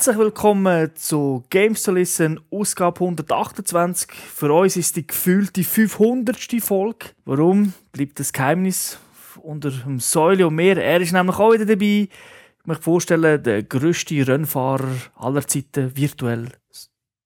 Herzlich 0.00 0.16
willkommen 0.16 0.96
zu 0.96 1.44
Games 1.50 1.82
to 1.82 1.92
Listen, 1.92 2.40
Ausgabe 2.50 3.00
128. 3.00 4.10
Für 4.10 4.50
uns 4.50 4.78
ist 4.78 4.96
die 4.96 5.06
gefühlte 5.06 5.62
500. 5.62 6.38
Folge. 6.62 7.08
Warum? 7.26 7.74
Bleibt 7.92 8.18
das 8.18 8.32
Geheimnis 8.32 8.96
unter 9.42 9.70
dem 9.70 10.00
Säule 10.00 10.46
und 10.46 10.54
Meer. 10.54 10.78
Er 10.78 11.02
ist 11.02 11.12
nämlich 11.12 11.36
auch 11.36 11.52
wieder 11.52 11.66
dabei. 11.66 12.08
Ich 12.08 12.64
möchte 12.64 12.82
vorstellen, 12.82 13.42
der 13.42 13.62
grösste 13.62 14.26
Rennfahrer 14.26 14.88
aller 15.16 15.46
Zeiten, 15.46 15.94
virtuell, 15.94 16.48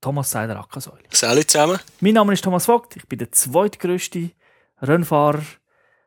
Thomas 0.01 0.33
Seider 0.33 0.59
Ackersäule. 0.59 1.05
Salut 1.11 1.49
zusammen. 1.49 1.79
Mein 2.01 2.15
Name 2.15 2.33
ist 2.33 2.43
Thomas 2.43 2.67
Vogt, 2.67 2.97
ich 2.97 3.07
bin 3.07 3.21
der 3.21 3.31
zweitgrößte 3.31 4.31
Rennfahrer 4.83 5.43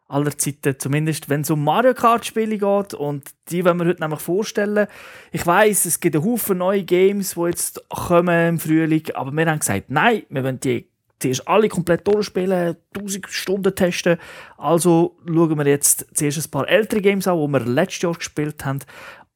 aller 0.07 0.37
Zeiten, 0.37 0.75
zumindest 0.79 1.29
wenn 1.29 1.41
es 1.41 1.49
um 1.49 1.63
Mario 1.63 1.93
Kart 1.93 2.25
Spiele 2.25 2.57
geht 2.57 2.93
und 2.93 3.23
die 3.49 3.65
wollen 3.65 3.77
wir 3.79 3.87
heute 3.87 4.01
nämlich 4.01 4.21
vorstellen. 4.21 4.87
Ich 5.31 5.45
weiß, 5.45 5.85
es 5.85 5.99
gibt 5.99 6.15
einen 6.15 6.25
Haufen 6.25 6.59
neue 6.59 6.83
Games, 6.83 7.35
die 7.35 7.41
jetzt 7.41 7.87
kommen 7.89 8.49
im 8.49 8.59
Frühling, 8.59 9.03
aber 9.13 9.31
wir 9.31 9.45
haben 9.45 9.59
gesagt, 9.59 9.89
nein, 9.89 10.23
wir 10.29 10.43
wollen 10.43 10.59
die 10.59 10.89
zuerst 11.19 11.47
alle 11.47 11.67
komplett 11.67 12.07
durchspielen, 12.07 12.77
1000 12.95 13.27
Stunden 13.27 13.75
testen. 13.75 14.17
Also 14.57 15.17
schauen 15.25 15.57
wir 15.57 15.67
jetzt 15.67 16.05
zuerst 16.13 16.47
ein 16.47 16.51
paar 16.51 16.69
ältere 16.69 17.01
Games 17.01 17.27
an, 17.27 17.39
die 17.39 17.53
wir 17.53 17.59
letztes 17.61 18.03
Jahr 18.03 18.13
gespielt 18.13 18.63
haben, 18.65 18.79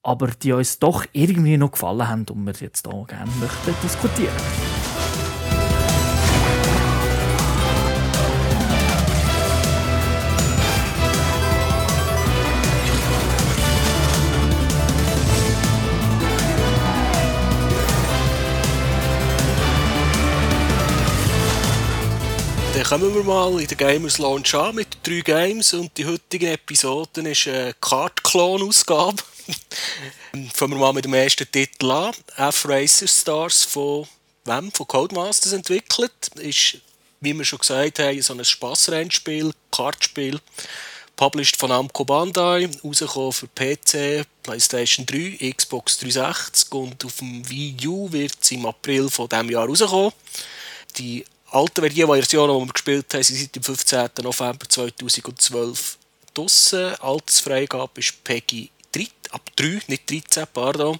aber 0.03 0.27
die 0.27 0.53
uns 0.53 0.79
doch 0.79 1.05
irgendwie 1.11 1.57
noch 1.57 1.71
gefallen 1.71 2.07
haben 2.07 2.25
und 2.29 2.45
wir 2.45 2.53
jetzt 2.53 2.87
hier 2.87 3.05
gerne 3.07 3.31
möchten 3.39 3.75
diskutieren. 3.83 4.33
Dann 4.37 4.80
kommen 22.91 23.15
wir 23.15 23.23
mal 23.23 23.61
in 23.61 23.67
der 23.67 23.77
Gamers 23.77 24.17
Launch 24.17 24.53
an 24.53 24.75
mit 24.75 24.97
drei 25.03 25.21
Games 25.21 25.73
und 25.73 25.97
die 25.97 26.05
heutige 26.05 26.51
Episode 26.51 27.21
ist 27.21 27.47
eine 27.47 27.73
Kart-Clone-Ausgabe. 27.79 29.15
Fangen 30.53 30.73
wir 30.73 30.77
mal 30.77 30.91
mit 30.91 31.05
dem 31.05 31.13
ersten 31.13 31.49
Titel 31.49 31.89
an. 31.89 32.13
F-Racer 32.35 33.07
Stars 33.07 33.63
von 33.63 34.05
wem? 34.43 34.73
Von 34.73 34.87
Codemasters 34.87 35.53
entwickelt. 35.53 36.11
Ist, 36.35 36.79
wie 37.21 37.33
wir 37.33 37.45
schon 37.45 37.59
gesagt 37.59 37.99
haben, 37.99 38.21
so 38.21 38.33
ein 38.33 38.43
Spassrennspiel, 38.43 39.53
Kartspiel. 39.71 40.41
Published 41.15 41.55
von 41.55 41.69
Namco 41.69 42.03
Bandai, 42.03 42.69
rausgekommen 42.83 43.31
für 43.31 43.47
PC, 43.47 44.27
PlayStation 44.43 45.05
3, 45.05 45.53
Xbox 45.55 45.97
360 45.99 46.73
und 46.73 47.05
auf 47.05 47.15
dem 47.19 47.49
Wii 47.49 47.87
U 47.87 48.11
wird 48.11 48.33
es 48.41 48.51
im 48.51 48.65
April 48.65 49.09
von 49.09 49.29
diesem 49.29 49.49
Jahr 49.49 49.65
rauskommen. 49.65 50.11
Die 50.97 51.23
alten 51.51 51.81
Versionen, 51.81 52.59
die 52.59 52.65
wir 52.65 52.73
gespielt 52.73 53.13
haben, 53.13 53.23
sind 53.23 53.37
seit 53.37 53.55
dem 53.55 53.63
15. 53.63 54.09
November 54.23 54.67
2012 54.67 55.97
draussen. 56.33 56.95
Altersfreigabe 56.99 57.99
ist 57.99 58.23
PEGI 58.23 58.69
3, 58.91 59.07
ab 59.31 59.41
3, 59.55 59.81
nicht 59.87 60.09
13, 60.09 60.45
pardon. 60.53 60.99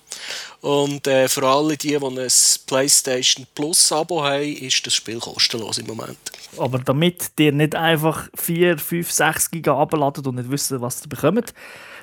Und 0.61 1.07
äh, 1.07 1.27
für 1.27 1.47
alle 1.47 1.75
die, 1.77 1.89
die 1.89 1.95
ein 1.95 2.28
PlayStation 2.67 3.45
Plus 3.53 3.91
Abo 3.91 4.23
haben, 4.23 4.44
ist 4.44 4.85
das 4.85 4.94
Spiel 4.94 5.19
kostenlos 5.19 5.78
im 5.78 5.88
Moment. 5.88 6.19
Aber 6.57 6.79
damit 6.79 7.31
ihr 7.39 7.51
nicht 7.51 7.75
einfach 7.75 8.29
4, 8.35 8.78
5, 8.78 9.12
6 9.12 9.51
Giga 9.51 9.78
abladet 9.78 10.28
und 10.28 10.35
nicht 10.35 10.51
wisst, 10.51 10.72
was 10.79 11.01
ihr 11.01 11.09
bekommt, 11.09 11.53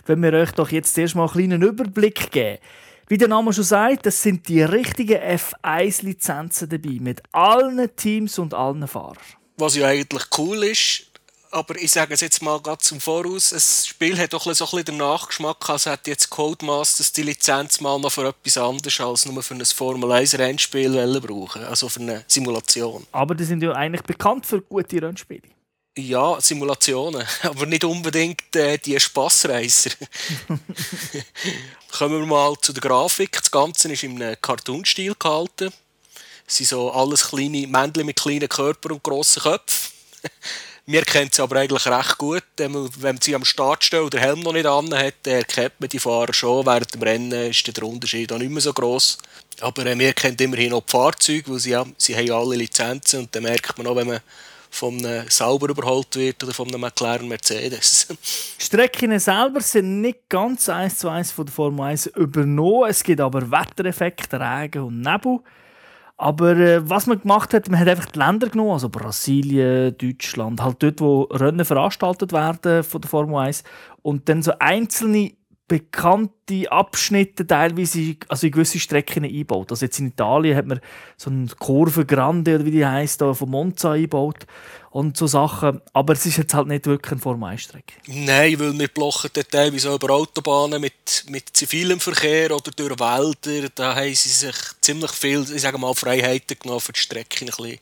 wenn 0.06 0.22
wir 0.22 0.32
euch 0.32 0.52
doch 0.52 0.70
jetzt 0.70 0.96
erstmal 0.96 1.26
einen 1.28 1.32
kleinen 1.32 1.62
Überblick 1.62 2.30
geben. 2.30 2.58
Wie 3.10 3.16
der 3.16 3.28
Name 3.28 3.54
schon 3.54 3.64
sagt, 3.64 4.04
das 4.04 4.22
sind 4.22 4.48
die 4.48 4.60
richtigen 4.60 5.16
F1-Lizenzen 5.16 6.68
dabei, 6.68 6.98
mit 7.00 7.22
allen 7.32 7.88
Teams 7.96 8.38
und 8.38 8.52
allen 8.52 8.86
Fahrern. 8.86 9.16
Was 9.56 9.76
ja 9.76 9.86
eigentlich 9.86 10.24
cool 10.36 10.62
ist, 10.64 11.06
aber 11.50 11.76
ich 11.76 11.90
sage 11.90 12.12
es 12.12 12.20
jetzt 12.20 12.42
mal 12.42 12.60
gerade 12.60 12.82
zum 12.82 13.00
Voraus, 13.00 13.48
das 13.48 13.86
Spiel 13.86 14.18
hat 14.18 14.34
doch 14.34 14.42
so 14.42 14.50
ein 14.50 14.52
bisschen 14.54 14.84
den 14.84 14.96
Nachgeschmack, 14.98 15.70
als 15.70 15.86
hätte 15.86 16.10
jetzt 16.10 16.28
Codemasters 16.28 17.10
die 17.10 17.22
Lizenz 17.22 17.80
mal 17.80 17.98
noch 17.98 18.12
für 18.12 18.28
etwas 18.28 18.58
anderes 18.58 19.00
als 19.00 19.24
nur 19.24 19.42
für 19.42 19.54
ein 19.54 19.64
Formel 19.64 20.12
1 20.12 20.38
Rennspiel 20.38 21.20
brauchen, 21.20 21.64
also 21.64 21.88
für 21.88 22.00
eine 22.00 22.24
Simulation. 22.26 23.06
Aber 23.12 23.34
die 23.34 23.44
sind 23.44 23.62
ja 23.62 23.72
eigentlich 23.72 24.02
bekannt 24.02 24.44
für 24.44 24.60
gute 24.60 25.00
Rennspiele. 25.00 25.48
Ja, 25.98 26.40
Simulationen, 26.40 27.26
aber 27.42 27.66
nicht 27.66 27.82
unbedingt 27.82 28.54
äh, 28.54 28.78
die 28.78 29.00
Spassreiser. 29.00 29.90
Kommen 31.90 32.20
wir 32.20 32.26
mal 32.26 32.54
zu 32.60 32.72
der 32.72 32.82
Grafik. 32.82 33.32
Das 33.32 33.50
Ganze 33.50 33.92
ist 33.92 34.04
einem 34.04 34.36
Cartoon-Stil 34.40 35.16
gehalten. 35.18 35.72
Es 36.46 36.58
sind 36.58 36.68
so 36.68 36.92
alles 36.92 37.30
kleine 37.30 37.66
Männchen 37.66 38.06
mit 38.06 38.20
kleinen 38.20 38.48
Körpern 38.48 38.92
und 38.92 39.02
grossen 39.02 39.42
Köpfen. 39.42 39.90
Wir 40.86 41.02
kennen 41.02 41.30
sie 41.30 41.42
aber 41.42 41.56
eigentlich 41.56 41.84
recht 41.86 42.16
gut. 42.16 42.44
Wenn 42.56 42.72
man 42.72 43.20
sie 43.20 43.34
am 43.34 43.44
Start 43.44 43.84
steht 43.84 44.00
und 44.00 44.14
den 44.14 44.20
Helm 44.20 44.40
noch 44.40 44.54
nicht 44.54 44.64
an 44.64 44.94
hat, 44.94 45.26
erkennt 45.26 45.80
man 45.80 45.88
die 45.90 45.98
Fahrer 45.98 46.32
schon. 46.32 46.64
Während 46.64 46.94
dem 46.94 47.02
Rennen 47.02 47.50
ist 47.50 47.76
der 47.76 47.82
Unterschied 47.84 48.32
auch 48.32 48.38
nicht 48.38 48.52
mehr 48.52 48.62
so 48.62 48.72
gross. 48.72 49.18
Aber 49.60 49.84
äh, 49.84 49.98
wir 49.98 50.14
kennen 50.14 50.36
immerhin 50.38 50.72
auch 50.72 50.84
die 50.84 50.92
Fahrzeuge, 50.92 51.50
weil 51.50 51.58
sie, 51.58 51.70
ja, 51.70 51.84
sie 51.98 52.16
haben 52.16 52.30
alle 52.30 52.54
Lizenzen 52.54 53.20
und 53.20 53.34
dann 53.34 53.42
merkt 53.42 53.76
man 53.76 53.88
auch, 53.88 53.96
wenn 53.96 54.06
man 54.06 54.20
von 54.70 54.94
einem 55.04 55.28
Sauber 55.28 55.70
überholt 55.70 56.14
wird 56.16 56.42
oder 56.44 56.52
von 56.52 56.68
einem 56.68 56.80
McLaren 56.80 57.28
Mercedes. 57.28 58.08
Strecken 58.58 59.18
selber 59.18 59.60
sind 59.60 60.00
nicht 60.00 60.28
ganz 60.28 60.68
eins 60.68 60.98
zu 60.98 61.08
eins 61.08 61.32
von 61.32 61.46
der 61.46 61.54
Formel 61.54 61.86
1 61.86 62.06
übernommen. 62.06 62.88
Es 62.88 63.02
gibt 63.02 63.20
aber 63.20 63.50
Wettereffekte, 63.50 64.38
Regen 64.40 64.82
und 64.82 65.00
Nebel. 65.00 65.40
Aber 66.20 66.56
äh, 66.56 66.88
was 66.88 67.06
man 67.06 67.20
gemacht 67.20 67.54
hat, 67.54 67.68
man 67.68 67.78
hat 67.78 67.88
einfach 67.88 68.06
die 68.06 68.18
Länder 68.18 68.48
genommen, 68.48 68.72
also 68.72 68.88
Brasilien, 68.88 69.96
Deutschland, 69.96 70.60
halt 70.60 70.82
dort, 70.82 71.00
wo 71.00 71.22
Rennen 71.22 71.64
veranstaltet 71.64 72.32
werden 72.32 72.82
von 72.82 73.00
der 73.00 73.08
Formel 73.08 73.36
1 73.36 73.62
und 74.02 74.28
dann 74.28 74.42
so 74.42 74.52
einzelne 74.58 75.32
bekannte 75.68 76.72
Abschnitte 76.72 77.46
teilweise 77.46 78.16
also 78.28 78.46
in 78.46 78.52
gewisse 78.52 78.80
Strecken 78.80 79.24
eingebaut. 79.24 79.70
Also 79.70 79.84
jetzt 79.84 79.98
in 79.98 80.08
Italien 80.08 80.56
hat 80.56 80.66
man 80.66 80.80
so 81.18 81.30
eine 81.30 81.46
Kurve 81.58 82.06
Grande 82.06 82.54
oder 82.54 82.64
wie 82.64 82.70
die 82.70 82.86
heisst, 82.86 83.20
von 83.20 83.50
Monza 83.50 83.92
eingebaut 83.92 84.46
und 84.90 85.16
so 85.16 85.26
Sachen. 85.26 85.82
Aber 85.92 86.14
es 86.14 86.24
ist 86.24 86.38
jetzt 86.38 86.54
halt 86.54 86.68
nicht 86.68 86.86
wirklich 86.86 87.12
eine 87.12 87.20
Formel 87.20 87.50
1 87.50 87.60
Strecke. 87.60 87.94
Nein, 88.06 88.58
weil 88.58 88.78
wir 88.78 88.88
blocken 88.88 89.30
teilweise 89.50 89.90
auch 89.90 89.96
über 89.96 90.14
Autobahnen 90.14 90.80
mit, 90.80 91.24
mit 91.28 91.50
zivilem 91.52 92.00
Verkehr 92.00 92.50
oder 92.50 92.70
durch 92.70 92.98
Wälder. 92.98 93.68
Da 93.74 93.94
haben 93.94 94.14
sie 94.14 94.30
sich 94.30 94.56
ziemlich 94.80 95.12
viel, 95.12 95.42
ich 95.42 95.60
sage 95.60 95.78
mal, 95.78 95.94
Freiheiten 95.94 96.58
genommen, 96.58 96.80
für 96.80 96.92
die 96.92 97.00
Strecke 97.00 97.44
ein 97.44 97.46
bisschen 97.46 97.78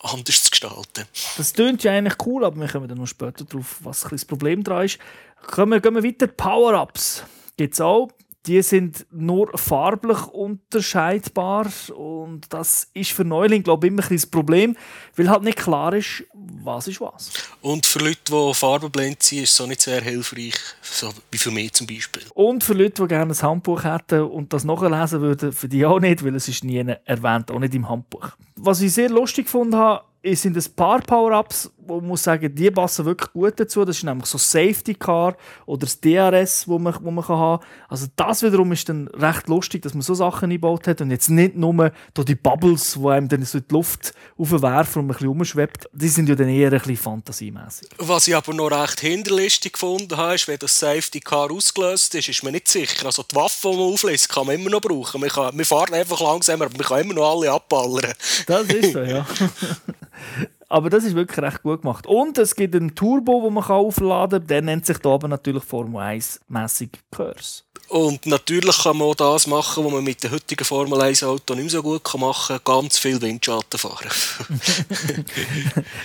anders 0.00 0.42
zu 0.42 0.50
gestalten. 0.50 1.06
Das 1.36 1.52
klingt 1.54 1.82
ja 1.82 1.92
eigentlich 1.92 2.16
cool, 2.26 2.44
aber 2.44 2.60
wir 2.60 2.68
kommen 2.68 2.88
dann 2.88 2.98
noch 2.98 3.06
später 3.06 3.44
darauf, 3.44 3.78
was 3.80 4.02
das 4.02 4.24
Problem 4.24 4.62
daran 4.62 4.84
ist. 4.84 4.98
Kommen 5.46 5.72
wir, 5.72 5.80
gehen 5.80 5.94
wir 5.94 6.04
weiter. 6.04 6.26
Power-Ups 6.26 7.24
gibt 7.56 7.74
es 7.74 7.80
auch. 7.80 8.08
Die 8.46 8.62
sind 8.62 9.06
nur 9.10 9.50
farblich 9.58 10.24
unterscheidbar 10.28 11.66
und 11.96 12.42
das 12.50 12.88
ist 12.94 13.10
für 13.10 13.24
Neuling 13.24 13.64
glaube 13.64 13.86
ich 13.86 13.92
immer 13.92 14.04
ein 14.04 14.08
das 14.08 14.24
Problem, 14.24 14.76
weil 15.16 15.28
halt 15.28 15.42
nicht 15.42 15.58
klar 15.58 15.92
ist, 15.92 16.22
was 16.32 16.86
ist 16.86 17.00
was. 17.00 17.32
Und 17.60 17.86
für 17.86 17.98
Leute, 17.98 18.20
die 18.28 18.54
farbenblind 18.54 19.20
sind, 19.20 19.42
ist 19.42 19.52
es 19.52 19.60
auch 19.60 19.66
nicht 19.66 19.80
sehr 19.80 20.00
hilfreich, 20.00 20.54
so 20.80 21.12
wie 21.32 21.38
für 21.38 21.50
mich 21.50 21.72
zum 21.72 21.88
Beispiel. 21.88 22.22
Und 22.34 22.62
für 22.62 22.74
Leute, 22.74 23.02
die 23.02 23.08
gerne 23.08 23.32
ein 23.32 23.42
Handbuch 23.42 23.82
hätten 23.82 24.22
und 24.22 24.52
das 24.52 24.62
nachlesen 24.62 25.20
würden, 25.20 25.50
für 25.50 25.68
die 25.68 25.84
auch 25.84 25.98
nicht, 25.98 26.24
weil 26.24 26.36
es 26.36 26.46
ist 26.46 26.62
nie 26.62 26.84
erwähnt, 27.04 27.50
auch 27.50 27.58
nicht 27.58 27.74
im 27.74 27.88
Handbuch. 27.88 28.28
Was 28.54 28.80
ich 28.80 28.92
sehr 28.92 29.08
lustig 29.08 29.46
gefunden 29.46 29.74
habe, 29.74 30.04
sind 30.34 30.56
ein 30.56 30.74
paar 30.76 31.00
Power-Ups, 31.00 31.72
wo 31.86 31.96
man 31.96 32.08
muss 32.08 32.22
sagen, 32.22 32.54
die 32.54 32.70
passen 32.70 33.04
wirklich 33.04 33.32
gut 33.32 33.58
dazu. 33.58 33.84
Das 33.84 33.96
ist 33.96 34.04
nämlich 34.04 34.26
so 34.26 34.38
Safety 34.38 34.94
Car 34.94 35.36
oder 35.66 35.86
das 35.86 36.00
DRS, 36.00 36.66
wo 36.68 36.78
man, 36.78 36.96
wo 37.02 37.10
man 37.10 37.24
kann 37.24 37.36
haben. 37.36 37.64
Also 37.88 38.06
das 38.16 38.42
wiederum 38.42 38.72
ist 38.72 38.88
dann 38.88 39.08
recht 39.08 39.48
lustig, 39.48 39.82
dass 39.82 39.94
man 39.94 40.02
so 40.02 40.14
Sachen 40.14 40.44
eingebaut 40.44 40.86
hat 40.86 41.00
und 41.00 41.10
jetzt 41.10 41.28
nicht 41.28 41.56
nur 41.56 41.92
die 42.16 42.34
Bubbles, 42.34 42.98
die 43.00 43.08
einem 43.08 43.28
dann 43.28 43.44
so 43.44 43.58
in 43.58 43.64
die 43.68 43.74
Luft 43.74 44.14
aufwerfen 44.38 45.02
und 45.02 45.06
ein 45.06 45.12
bisschen 45.12 45.28
umschwebt. 45.28 45.88
Die 45.92 46.08
sind 46.08 46.28
ja 46.28 46.34
dann 46.34 46.48
eher 46.48 46.72
ein 46.72 46.78
bisschen 46.78 46.96
fantasiemäßig. 46.96 47.88
Was 47.98 48.28
ich 48.28 48.36
aber 48.36 48.54
noch 48.54 48.70
recht 48.70 49.00
hinterlistig 49.00 49.74
gefunden 49.74 50.16
habe, 50.16 50.34
ist, 50.34 50.48
wenn 50.48 50.58
das 50.58 50.78
Safety 50.78 51.20
Car 51.20 51.50
ausgelöst 51.50 52.14
ist, 52.14 52.28
ist 52.28 52.42
man 52.42 52.52
nicht 52.52 52.68
sicher. 52.68 53.06
Also 53.06 53.22
die 53.22 53.36
Waffe, 53.36 53.70
die 53.70 53.76
man 53.76 53.92
auflässt, 53.92 54.28
kann 54.28 54.46
man 54.46 54.56
immer 54.56 54.70
noch 54.70 54.80
brauchen. 54.80 55.20
Man, 55.20 55.30
kann, 55.30 55.54
man 55.56 55.64
fährt 55.64 55.92
einfach 55.92 56.20
langsamer, 56.20 56.66
aber 56.66 56.76
man 56.76 56.86
kann 56.86 57.00
immer 57.00 57.14
noch 57.14 57.30
alle 57.30 57.50
abballern. 57.50 58.12
Das 58.46 58.66
ist 58.66 58.92
so, 58.92 59.00
ja. 59.00 59.26
Aber 60.68 60.90
das 60.90 61.04
ist 61.04 61.14
wirklich 61.14 61.38
recht 61.38 61.62
gut 61.62 61.82
gemacht. 61.82 62.06
Und 62.06 62.38
es 62.38 62.56
gibt 62.56 62.74
einen 62.74 62.94
Turbo, 62.94 63.42
den 63.44 63.54
man 63.54 63.64
aufladen 63.64 64.40
kann. 64.40 64.46
Der 64.48 64.62
nennt 64.62 64.86
sich 64.86 64.98
da 64.98 65.10
aber 65.10 65.28
natürlich 65.28 65.62
Formel 65.62 66.00
1-mässig 66.00 66.90
Curse. 67.10 67.62
Und 67.88 68.26
natürlich 68.26 68.82
kann 68.82 68.96
man 68.96 69.08
auch 69.08 69.14
das 69.14 69.46
machen, 69.46 69.84
was 69.84 69.92
man 69.92 70.02
mit 70.02 70.22
dem 70.24 70.32
heutigen 70.32 70.64
Formel 70.64 71.00
1 71.00 71.22
Auto 71.22 71.54
nicht 71.54 71.64
mehr 71.64 71.70
so 71.70 71.82
gut 71.82 72.02
machen 72.18 72.58
kann, 72.64 72.80
ganz 72.82 72.98
viel 72.98 73.22
Windschatten 73.22 73.78
fahren. 73.78 74.08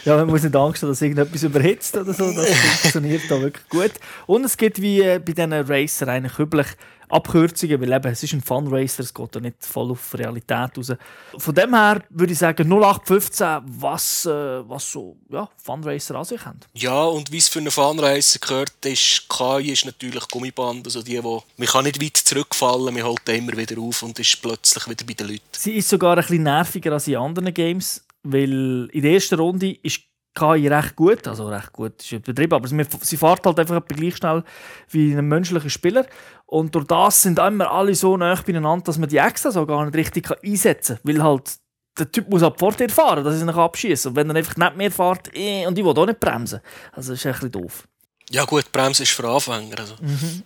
ja, 0.05 0.17
man 0.17 0.27
muss 0.27 0.43
nicht 0.43 0.55
Angst 0.55 0.83
haben, 0.83 0.89
dass 0.89 1.01
irgendetwas 1.01 1.41
überhitzt 1.41 1.97
oder 1.97 2.13
so. 2.13 2.31
Das 2.31 2.49
funktioniert 2.49 3.23
da 3.29 3.41
wirklich 3.41 3.67
gut. 3.69 3.93
Und 4.27 4.45
es 4.45 4.57
gibt 4.57 4.79
wie 4.79 5.01
bei 5.01 5.19
diesen 5.19 5.53
Racer 5.53 6.07
eigentlich 6.07 6.37
üblich 6.37 6.67
Abkürzungen, 7.11 7.81
weil 7.81 7.91
eben, 7.91 8.11
es 8.11 8.23
ist 8.23 8.33
ein 8.33 8.41
Funracer, 8.41 9.03
es 9.03 9.13
geht 9.13 9.35
da 9.35 9.39
nicht 9.39 9.57
voll 9.59 9.91
auf 9.91 10.13
Realität 10.13 10.77
raus. 10.77 10.93
Von 11.37 11.55
dem 11.55 11.73
her 11.73 12.03
würde 12.09 12.33
ich 12.33 12.39
sagen 12.39 12.67
0815, 12.67 13.61
was, 13.65 14.25
äh, 14.25 14.29
was 14.67 14.91
so 14.91 15.17
ja, 15.29 15.49
Funracer 15.57 16.15
an 16.15 16.25
sich 16.25 16.45
haben. 16.45 16.59
Ja, 16.73 17.03
und 17.03 17.31
wie 17.31 17.37
es 17.37 17.47
für 17.47 17.59
einen 17.59 17.71
Funracer 17.71 18.39
gehört, 18.39 18.85
ist 18.85 19.27
KI 19.29 19.71
ist 19.71 19.85
natürlich 19.85 20.27
Gummiband, 20.29 20.85
also 20.85 21.01
die, 21.01 21.23
wo 21.23 21.43
man 21.57 21.67
kann 21.67 21.83
nicht 21.85 22.01
weit 22.01 22.17
zurückfallen, 22.17 22.93
man 22.93 23.03
holt 23.03 23.27
immer 23.29 23.55
wieder 23.55 23.79
auf 23.79 24.03
und 24.03 24.17
ist 24.19 24.41
plötzlich 24.41 24.87
wieder 24.87 25.05
bei 25.05 25.13
den 25.13 25.27
Leuten. 25.27 25.41
Sie 25.57 25.73
ist 25.73 25.89
sogar 25.89 26.17
ein 26.17 26.23
bisschen 26.23 26.43
nerviger 26.43 26.93
als 26.93 27.07
in 27.07 27.17
anderen 27.17 27.53
Games, 27.53 28.03
weil 28.23 28.89
in 28.91 29.01
der 29.01 29.13
ersten 29.13 29.39
Runde 29.39 29.77
ist 29.81 30.01
KI 30.33 30.67
recht 30.67 30.95
gut, 30.95 31.27
also 31.27 31.47
recht 31.49 31.73
gut 31.73 32.01
ist 32.01 32.11
übertrieben, 32.11 32.53
aber 32.53 32.67
sie 32.67 33.17
fährt 33.17 33.45
halt 33.45 33.59
einfach 33.59 33.85
gleich 33.85 34.17
schnell 34.17 34.43
wie 34.89 35.13
ein 35.13 35.27
menschlicher 35.27 35.69
Spieler 35.69 36.05
und 36.45 36.73
durch 36.73 36.85
das 36.85 37.21
sind 37.21 37.39
immer 37.39 37.69
alle 37.71 37.93
so 37.95 38.15
nah 38.15 38.35
beieinander, 38.35 38.83
dass 38.85 38.97
man 38.97 39.09
die 39.09 39.17
extra 39.17 39.51
so 39.51 39.65
gar 39.65 39.85
nicht 39.85 39.95
richtig 39.95 40.31
einsetzen 40.43 40.97
kann, 40.97 41.15
weil 41.15 41.23
halt 41.23 41.55
der 41.99 42.09
Typ 42.09 42.29
muss 42.29 42.43
ab 42.43 42.57
vor 42.59 42.71
dir 42.71 42.89
fahren, 42.89 43.23
dass 43.23 43.41
er 43.41 43.45
sich 43.45 43.55
abschießen 43.55 44.09
und 44.09 44.15
wenn 44.15 44.29
er 44.29 44.37
einfach 44.37 44.55
nicht 44.55 44.77
mehr 44.77 44.91
fährt 44.91 45.29
äh, 45.35 45.65
und 45.67 45.77
ich 45.77 45.83
will 45.83 45.97
auch 45.97 46.05
nicht 46.05 46.19
bremsen, 46.19 46.61
also 46.93 47.11
das 47.11 47.19
ist 47.19 47.25
ein 47.25 47.33
bisschen 47.33 47.51
doof. 47.51 47.87
Ja 48.29 48.45
gut, 48.45 48.71
Bremse 48.71 49.03
ist 49.03 49.11
für 49.11 49.27
Anfänger. 49.27 49.77
Also. 49.77 49.95
Mhm. 49.99 50.43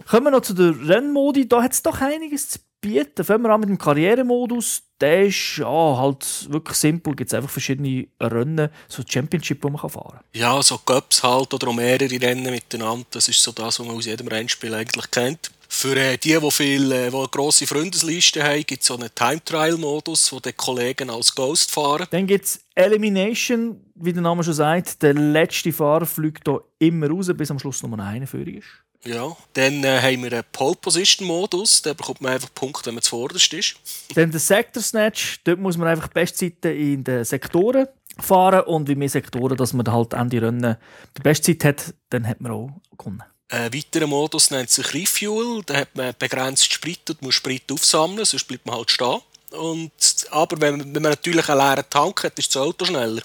Kommen 0.06 0.26
wir 0.26 0.30
noch 0.32 0.42
zu 0.42 0.52
der 0.52 0.74
Rennmodi. 0.86 1.48
Da 1.48 1.62
hat 1.62 1.72
es 1.72 1.82
doch 1.82 1.98
einiges 2.02 2.50
zu 2.50 2.58
bieten. 2.82 3.24
Fangen 3.24 3.44
wir 3.44 3.50
an 3.50 3.60
mit 3.60 3.70
dem 3.70 3.78
Karrieremodus. 3.78 4.82
Der 5.00 5.24
ist 5.26 5.56
ja, 5.56 5.66
halt 5.66 6.50
wirklich 6.50 6.76
simpel. 6.76 7.12
Es 7.12 7.16
gibt 7.16 7.34
einfach 7.34 7.50
verschiedene 7.50 8.06
Rennen, 8.20 8.68
so 8.88 9.02
Championship, 9.06 9.62
die 9.62 9.70
man 9.70 9.78
fahren 9.78 10.12
kann. 10.12 10.20
Ja, 10.34 10.62
so 10.62 10.78
Cups 10.78 11.22
halt 11.22 11.54
oder 11.54 11.68
auch 11.68 11.74
mehrere 11.74 12.20
Rennen 12.20 12.50
miteinander. 12.50 13.06
Das 13.10 13.28
ist 13.28 13.42
so 13.42 13.52
das, 13.52 13.80
was 13.80 13.86
man 13.86 13.96
aus 13.96 14.04
jedem 14.04 14.28
Rennspiel 14.28 14.74
eigentlich 14.74 15.10
kennt. 15.10 15.50
Für 15.74 15.96
äh, 15.96 16.18
die, 16.18 16.38
die, 16.38 16.50
viel, 16.50 16.92
äh, 16.92 17.10
die 17.10 17.16
eine 17.16 17.28
grosse 17.28 17.66
Freundesliste 17.66 18.44
haben, 18.44 18.62
gibt 18.66 18.82
es 18.82 18.88
so 18.88 18.94
einen 18.94 19.08
Time-Trial-Modus, 19.14 20.30
wo 20.30 20.38
die 20.38 20.52
Kollegen 20.52 21.08
als 21.08 21.34
Ghost 21.34 21.70
fahren. 21.70 22.06
Dann 22.10 22.26
gibt 22.26 22.44
es 22.44 22.60
Elimination, 22.74 23.80
wie 23.94 24.12
der 24.12 24.20
Name 24.20 24.44
schon 24.44 24.52
sagt. 24.52 25.02
Der 25.02 25.14
letzte 25.14 25.72
Fahrer 25.72 26.04
fliegt 26.04 26.46
hier 26.46 26.62
immer 26.78 27.08
raus, 27.08 27.30
bis 27.34 27.50
am 27.50 27.58
Schluss 27.58 27.82
Nummer 27.82 28.04
eine 28.04 28.26
Führung 28.26 28.58
ist. 28.58 28.81
Ja, 29.04 29.36
dann 29.54 29.82
äh, 29.82 30.00
haben 30.00 30.22
wir 30.22 30.32
einen 30.32 30.44
Pole 30.52 30.76
Position 30.76 31.26
Modus, 31.26 31.82
da 31.82 31.92
bekommt 31.92 32.20
man 32.20 32.34
einfach 32.34 32.54
Punkte, 32.54 32.86
wenn 32.86 32.94
man 32.94 33.02
zuvorderst 33.02 33.52
ist. 33.52 33.74
Dann 34.14 34.30
der 34.30 34.38
Sector 34.38 34.82
Snatch, 34.82 35.40
dort 35.42 35.58
muss 35.58 35.76
man 35.76 35.88
einfach 35.88 36.08
Bestzeiten 36.08 36.76
in 36.76 37.02
den 37.02 37.24
Sektoren 37.24 37.88
fahren 38.18 38.60
und 38.62 38.88
wie 38.88 38.94
mehr 38.94 39.08
Sektoren, 39.08 39.56
dass 39.56 39.72
man 39.72 39.90
halt 39.90 40.12
Ende 40.12 40.42
Rennen 40.42 40.76
die 41.16 41.22
Bestzeit 41.22 41.64
hat, 41.64 41.94
dann 42.10 42.28
hat 42.28 42.40
man 42.40 42.52
auch 42.52 42.70
gewonnen. 42.96 43.24
Ein 43.48 43.74
weiterer 43.74 44.06
Modus 44.06 44.50
nennt 44.50 44.70
sich 44.70 44.94
Refuel, 44.94 45.62
da 45.66 45.78
hat 45.78 45.96
man 45.96 46.14
begrenzt 46.18 46.72
Sprit 46.72 47.10
und 47.10 47.22
muss 47.22 47.34
Sprit 47.34 47.70
aufsammeln, 47.72 48.24
sonst 48.24 48.44
bleibt 48.44 48.66
man 48.66 48.76
halt 48.76 48.90
stehen. 48.90 49.20
Und, 49.50 49.92
aber 50.30 50.60
wenn, 50.60 50.94
wenn 50.94 51.02
man 51.02 51.10
natürlich 51.10 51.48
einen 51.48 51.60
leeren 51.60 51.84
Tank 51.90 52.24
hat, 52.24 52.38
ist 52.38 52.54
das 52.54 52.62
Auto 52.62 52.84
schneller 52.84 53.20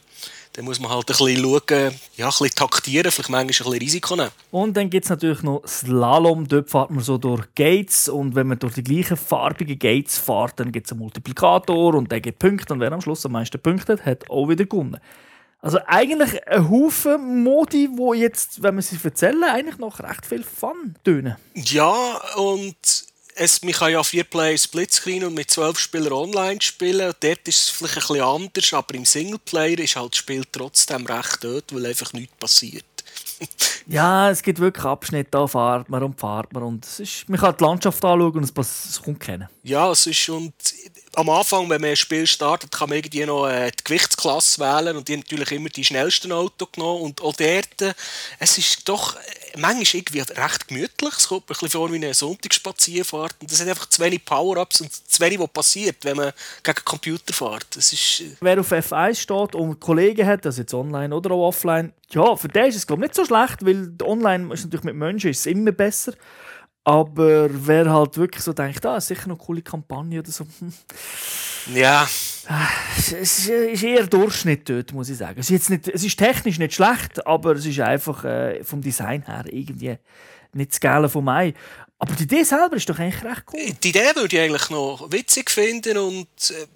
dann 0.57 0.65
muss 0.65 0.79
man 0.79 0.89
halt 0.89 1.03
ein 1.03 1.05
bisschen 1.05 1.43
schauen, 1.43 1.93
ja, 2.15 2.25
ein 2.25 2.29
bisschen 2.29 2.49
taktieren, 2.55 3.11
vielleicht 3.11 3.29
manchmal 3.29 3.43
ein 3.43 3.47
bisschen 3.47 3.73
Risiko 3.73 4.15
nehmen. 4.15 4.31
Und 4.49 4.75
dann 4.75 4.89
gibt 4.89 5.05
es 5.05 5.09
natürlich 5.11 5.43
noch 5.43 5.61
Slalom, 5.67 6.47
dort 6.47 6.71
fährt 6.71 6.89
man 6.89 7.03
so 7.03 7.19
durch 7.19 7.43
Gates 7.53 8.09
und 8.09 8.33
wenn 8.33 8.47
man 8.47 8.57
durch 8.57 8.73
die 8.73 8.83
gleichen 8.83 9.17
farbigen 9.17 9.77
Gates 9.77 10.17
fährt, 10.17 10.59
dann 10.59 10.71
gibt 10.71 10.87
es 10.87 10.93
einen 10.93 11.01
Multiplikator 11.01 11.93
und 11.93 12.11
der 12.11 12.21
gibt 12.21 12.39
Punkte 12.39 12.73
und 12.73 12.79
wer 12.79 12.91
am 12.91 13.01
Schluss 13.01 13.23
am 13.27 13.33
meisten 13.33 13.61
Punkte 13.61 13.93
hat, 13.93 14.05
hat 14.07 14.29
auch 14.31 14.49
wieder 14.49 14.65
gewonnen. 14.65 14.97
Also 15.61 15.77
eigentlich 15.85 16.47
ein 16.47 16.67
Haufen 16.67 17.43
Modi, 17.43 17.89
wo 17.91 18.15
jetzt, 18.15 18.63
wenn 18.63 18.77
wir 18.77 18.81
sie 18.81 18.97
erzählen, 19.03 19.43
eigentlich 19.43 19.77
noch 19.77 19.99
recht 19.99 20.25
viel 20.25 20.43
Fun 20.43 20.95
tönen. 21.03 21.35
Ja, 21.53 22.19
und 22.35 23.06
es, 23.37 23.61
man 23.63 23.73
kann 23.73 23.91
ja 23.91 24.03
vier 24.03 24.23
Player 24.23 24.57
Splitscreen 24.57 25.23
und 25.23 25.33
mit 25.33 25.51
zwölf 25.51 25.79
Spielern 25.79 26.13
online 26.13 26.61
spielen. 26.61 27.13
Dort 27.19 27.47
ist 27.47 27.61
es 27.61 27.69
vielleicht 27.69 27.97
ein 27.97 28.07
bisschen 28.07 28.21
anders, 28.21 28.73
aber 28.73 28.95
im 28.95 29.05
Singleplayer 29.05 29.79
ist 29.79 29.95
halt 29.95 30.13
das 30.13 30.19
Spiel 30.19 30.43
trotzdem 30.51 31.05
recht 31.05 31.43
dort, 31.43 31.73
weil 31.73 31.85
einfach 31.85 32.13
nichts 32.13 32.35
passiert. 32.37 32.85
ja, 33.87 34.29
es 34.31 34.41
gibt 34.41 34.59
wirklich 34.59 34.85
Abschnitte, 34.85 35.29
da 35.31 35.47
fahrt 35.47 35.89
man 35.89 36.03
und 36.03 36.19
fahrt 36.19 36.51
man 36.53 36.63
und 36.63 36.85
es 36.85 36.99
ist, 36.99 37.29
man 37.29 37.39
kann 37.39 37.55
die 37.57 37.63
Landschaft 37.63 38.03
anschauen 38.03 38.35
und 38.35 38.59
es, 38.59 38.85
es 38.89 39.01
kommt 39.01 39.19
kennen. 39.19 39.47
Ja, 39.63 39.91
es 39.91 40.07
ist 40.07 40.29
und 40.29 40.53
am 41.17 41.29
Anfang, 41.29 41.67
wenn 41.67 41.81
man 41.81 41.89
ein 41.89 41.95
Spiel 41.95 42.27
startet, 42.27 42.71
kann 42.71 42.89
man 42.89 42.99
irgendwie 42.99 43.25
noch 43.25 43.47
äh, 43.47 43.71
die 43.71 43.83
Gewichtsklasse 43.83 44.59
wählen 44.61 44.95
und 44.95 45.07
die 45.07 45.13
haben 45.13 45.21
natürlich 45.21 45.51
immer 45.51 45.69
die 45.69 45.83
schnellsten 45.83 46.31
Auto 46.31 46.67
genommen 46.71 47.01
und 47.01 47.21
auch 47.21 47.35
dort, 47.35 47.81
äh, 47.81 47.93
es 48.37 48.59
ist 48.59 48.87
doch 48.87 49.17
manchmal 49.57 49.85
irgendwie 49.93 50.19
recht 50.19 50.67
gemütlich. 50.67 51.13
Es 51.17 51.27
kommt 51.27 51.49
mir 51.49 51.55
ein 51.55 51.59
bisschen 51.59 51.69
vor 51.69 51.91
wie 51.91 51.95
eine 51.95 52.13
Sonntagsspazierfahrt. 52.13 53.35
Und 53.41 53.51
es 53.51 53.59
hat 53.59 53.67
einfach 53.67 53.89
zu 53.89 54.03
wenig 54.03 54.25
Power-Ups 54.25 54.81
und 54.81 54.93
zu 54.93 55.19
wenig, 55.19 55.39
was 55.39 55.49
passiert, 55.49 55.97
wenn 56.03 56.17
man 56.17 56.33
gegen 56.61 56.85
Computer 56.85 57.33
fährt. 57.33 57.65
Das 57.75 57.91
ist, 57.91 58.21
äh 58.21 58.35
Wer 58.39 58.59
auf 58.59 58.71
F1 58.71 59.15
steht 59.15 59.55
und 59.55 59.79
Kollegen 59.79 60.27
hat, 60.27 60.45
also 60.45 60.61
jetzt 60.61 60.73
online 60.75 61.15
oder 61.15 61.31
auch 61.31 61.47
offline, 61.47 61.93
ja, 62.11 62.35
für 62.35 62.47
den 62.47 62.65
ist 62.67 62.75
es 62.75 62.85
glaube 62.85 63.03
ich 63.03 63.09
nicht 63.09 63.15
so 63.15 63.25
schlecht, 63.25 63.65
weil 63.65 63.91
online 64.03 64.53
ist 64.53 64.65
natürlich 64.65 64.83
mit 64.83 64.95
Menschen 64.95 65.31
ist 65.31 65.39
es 65.39 65.45
immer 65.47 65.71
besser. 65.71 66.13
Aber 66.87 67.49
wer 67.51 67.91
halt 67.91 68.17
wirklich 68.17 68.41
so 68.41 68.53
denkt, 68.53 68.85
ah, 68.85 68.95
ist 68.95 69.07
sicher 69.07 69.27
noch 69.27 69.37
eine 69.37 69.45
coole 69.45 69.61
Kampagne 69.61 70.19
oder 70.19 70.31
so. 70.31 70.47
Ja. 71.75 72.07
Es 72.97 73.11
ist 73.11 73.83
eher 73.83 74.07
Durchschnitt 74.07 74.69
dort, 74.69 74.93
muss 74.93 75.09
ich 75.09 75.17
sagen. 75.17 75.37
Es 75.37 75.47
ist, 75.47 75.51
jetzt 75.51 75.69
nicht, 75.69 75.89
es 75.89 76.05
ist 76.05 76.17
technisch 76.17 76.59
nicht 76.59 76.75
schlecht, 76.75 77.27
aber 77.27 77.55
es 77.55 77.65
ist 77.65 77.81
einfach 77.81 78.23
äh, 78.23 78.63
vom 78.63 78.81
Design 78.81 79.25
her 79.25 79.43
irgendwie 79.51 79.97
nicht 80.53 80.71
das 80.71 80.79
Geile 80.79 81.09
von 81.09 81.25
mir. 81.25 81.51
Aber 81.99 82.13
die 82.13 82.23
Idee 82.23 82.43
selber 82.43 82.77
ist 82.77 82.89
doch 82.89 82.97
eigentlich 82.97 83.21
recht 83.21 83.43
cool. 83.51 83.75
Die 83.83 83.89
Idee 83.89 84.15
würde 84.15 84.37
ich 84.37 84.41
eigentlich 84.41 84.69
noch 84.69 85.11
witzig 85.11 85.51
finden 85.51 85.97
und 85.97 86.27
äh, 86.51 86.67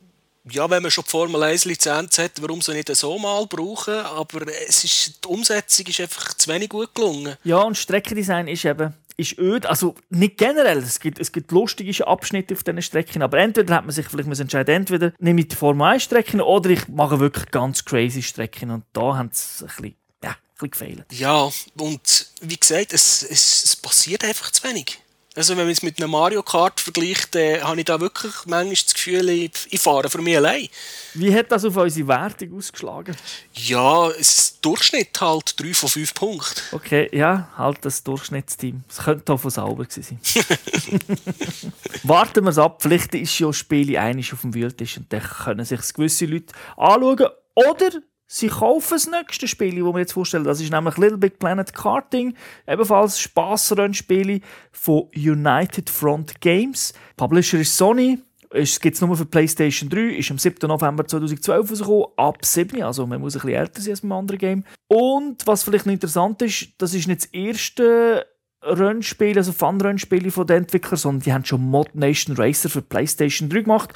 ja, 0.51 0.69
wenn 0.69 0.81
man 0.81 0.91
schon 0.91 1.03
die 1.05 1.11
Formel 1.11 1.41
1 1.41 1.65
Lizenz 1.65 2.17
hat, 2.17 2.31
warum 2.41 2.61
sie 2.61 2.73
nicht 2.73 2.93
so 2.95 3.17
mal 3.17 3.45
brauchen, 3.45 3.93
aber 3.93 4.45
es 4.67 4.83
ist, 4.83 5.23
die 5.23 5.27
Umsetzung 5.29 5.85
ist 5.85 6.01
einfach 6.01 6.33
zu 6.33 6.49
wenig 6.49 6.69
gut 6.69 6.93
gelungen. 6.95 7.37
Ja, 7.43 7.59
und 7.59 7.77
Streckendesign 7.77 8.47
ist 8.47 8.65
eben 8.65 8.93
ist 9.17 9.37
öd. 9.37 9.65
Also 9.65 9.95
nicht 10.09 10.37
generell. 10.37 10.79
Es 10.79 10.99
gibt, 10.99 11.19
es 11.19 11.31
gibt 11.31 11.51
lustige 11.51 12.07
Abschnitte 12.07 12.53
auf 12.53 12.63
diesen 12.63 12.81
Strecken. 12.81 13.21
Aber 13.21 13.37
entweder 13.39 13.75
hat 13.75 13.85
man 13.85 13.91
sich 13.91 14.07
vielleicht 14.07 14.39
entscheiden, 14.39 14.75
entweder 14.75 15.13
nehme 15.19 15.41
ich 15.41 15.49
die 15.49 15.55
Formel 15.55 15.87
1 15.87 16.03
Strecken 16.03 16.41
oder 16.41 16.69
ich 16.69 16.87
mache 16.87 17.19
wirklich 17.19 17.49
ganz 17.51 17.85
crazy 17.85 18.21
Strecken. 18.21 18.71
Und 18.71 18.83
da 18.93 19.17
haben 19.17 19.29
sie 19.31 19.65
ein 19.65 19.67
bisschen, 19.67 19.95
ja, 20.23 20.29
ein 20.31 20.35
bisschen 20.69 20.71
gefehlt. 20.71 21.05
Ja, 21.11 21.49
und 21.77 22.27
wie 22.41 22.57
gesagt, 22.57 22.93
es, 22.93 23.23
es, 23.23 23.63
es 23.63 23.75
passiert 23.75 24.23
einfach 24.23 24.51
zu 24.51 24.63
wenig. 24.67 24.99
Also 25.33 25.55
wenn 25.55 25.63
man 25.63 25.71
es 25.71 25.81
mit 25.81 26.01
einem 26.01 26.11
Mario 26.11 26.43
Kart 26.43 26.79
vergleicht, 26.79 27.35
dann 27.35 27.63
habe 27.63 27.79
ich 27.79 27.85
da 27.85 28.01
wirklich 28.01 28.33
manchmal 28.47 28.75
das 28.75 28.93
Gefühl, 28.93 29.29
ich, 29.29 29.51
ich 29.69 29.79
fahre 29.79 30.09
für 30.09 30.21
mich 30.21 30.35
allein. 30.35 30.67
Wie 31.13 31.33
hat 31.33 31.51
das 31.51 31.63
auf 31.63 31.77
unsere 31.77 32.07
Wertung 32.07 32.57
ausgeschlagen? 32.57 33.15
Ja, 33.53 34.09
es 34.09 34.59
Durchschnitt 34.61 35.19
halt 35.19 35.59
3 35.59 35.73
von 35.73 35.89
5 35.89 36.13
Punkten. 36.13 36.61
Okay, 36.73 37.09
ja, 37.13 37.49
halt 37.57 37.79
das 37.81 38.03
Durchschnittsteam. 38.03 38.83
Es 38.89 38.97
könnte 38.97 39.33
auch 39.33 39.39
von 39.39 39.51
sauber 39.51 39.85
sein. 39.89 40.19
Warten 42.03 42.43
wir 42.43 42.51
es 42.51 42.57
ab, 42.57 42.81
vielleicht 42.81 43.15
ist 43.15 43.39
ja 43.39 43.47
das 43.47 43.57
Spiel 43.57 43.97
einiges 43.97 44.33
auf 44.33 44.41
dem 44.41 44.53
Wühltisch 44.53 44.97
und 44.97 45.11
dann 45.11 45.21
können 45.21 45.65
sich 45.65 45.79
gewisse 45.93 46.25
Leute 46.25 46.53
anschauen. 46.77 47.27
Oder 47.55 47.89
Sie 48.33 48.47
kaufen 48.47 48.93
das 48.93 49.07
nächste 49.07 49.45
Spiel, 49.45 49.83
das 49.83 49.93
wir 49.93 49.99
jetzt 49.99 50.13
vorstellen. 50.13 50.45
Das 50.45 50.61
ist 50.61 50.71
nämlich 50.71 50.95
Little 50.95 51.17
Big 51.17 51.37
Planet 51.37 51.73
Karting, 51.73 52.33
ebenfalls 52.65 53.19
Spassrennspiel 53.19 54.39
von 54.71 55.09
United 55.13 55.89
Front 55.89 56.39
Games. 56.39 56.93
Publisher 57.17 57.59
ist 57.59 57.75
Sony. 57.75 58.19
Es 58.49 58.79
gibt 58.79 58.95
es 58.95 59.01
nur 59.01 59.17
für 59.17 59.25
PlayStation 59.25 59.89
3, 59.89 60.15
ist 60.15 60.31
am 60.31 60.37
7. 60.37 60.65
November 60.69 61.05
2012 61.05 61.71
rausgekommen, 61.71 62.05
ab 62.15 62.45
7, 62.45 62.81
also 62.83 63.05
man 63.05 63.19
muss 63.19 63.35
ein 63.35 63.41
bisschen 63.41 63.57
älter 63.57 63.81
sein 63.81 63.91
als 63.91 64.01
beim 64.01 64.13
anderen 64.13 64.39
Game. 64.39 64.63
Und 64.87 65.45
was 65.45 65.63
vielleicht 65.63 65.85
noch 65.85 65.93
interessant 65.93 66.41
ist, 66.41 66.69
das 66.77 66.93
ist 66.93 67.09
nicht 67.09 67.23
das 67.23 67.29
erste 67.33 68.25
Rennspiel, 68.63 69.37
also 69.37 69.51
Fun-Rennspiel 69.51 70.31
von 70.31 70.47
den 70.47 70.59
Entwicklern, 70.59 70.97
sondern 70.97 71.23
die 71.23 71.33
haben 71.33 71.43
schon 71.43 71.61
Mod 71.61 71.95
Nation 71.95 72.37
Racer 72.37 72.69
für 72.69 72.81
PlayStation 72.81 73.49
3 73.49 73.63
gemacht, 73.63 73.93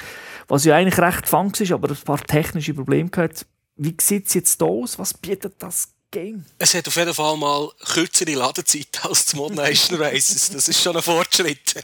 was 0.50 0.66
ja 0.66 0.76
eigentlich 0.76 1.00
recht 1.00 1.26
fun 1.26 1.54
ist, 1.58 1.72
aber 1.72 1.90
ein 1.90 1.98
paar 2.04 2.20
technische 2.20 2.74
Probleme 2.74 3.10
gehabt. 3.10 3.46
Wie 3.78 3.96
sieht 4.00 4.28
es 4.28 4.34
jetzt 4.34 4.62
aus? 4.64 4.98
Was 4.98 5.14
bietet 5.14 5.56
das 5.60 5.90
Game? 6.12 6.46
Es 6.60 6.74
hat 6.74 6.88
auf 6.88 6.96
jeden 6.96 7.14
Fall 7.14 7.36
mal 7.36 7.70
kürzere 7.94 8.36
Ladezeit 8.36 9.00
als 9.04 9.26
die 9.26 9.36
Mod 9.36 9.54
Nation 9.54 10.00
Races. 10.02 10.50
Das 10.50 10.70
ist 10.70 10.82
schon 10.82 10.96
ein 10.96 11.02
Fortschritt. 11.04 11.84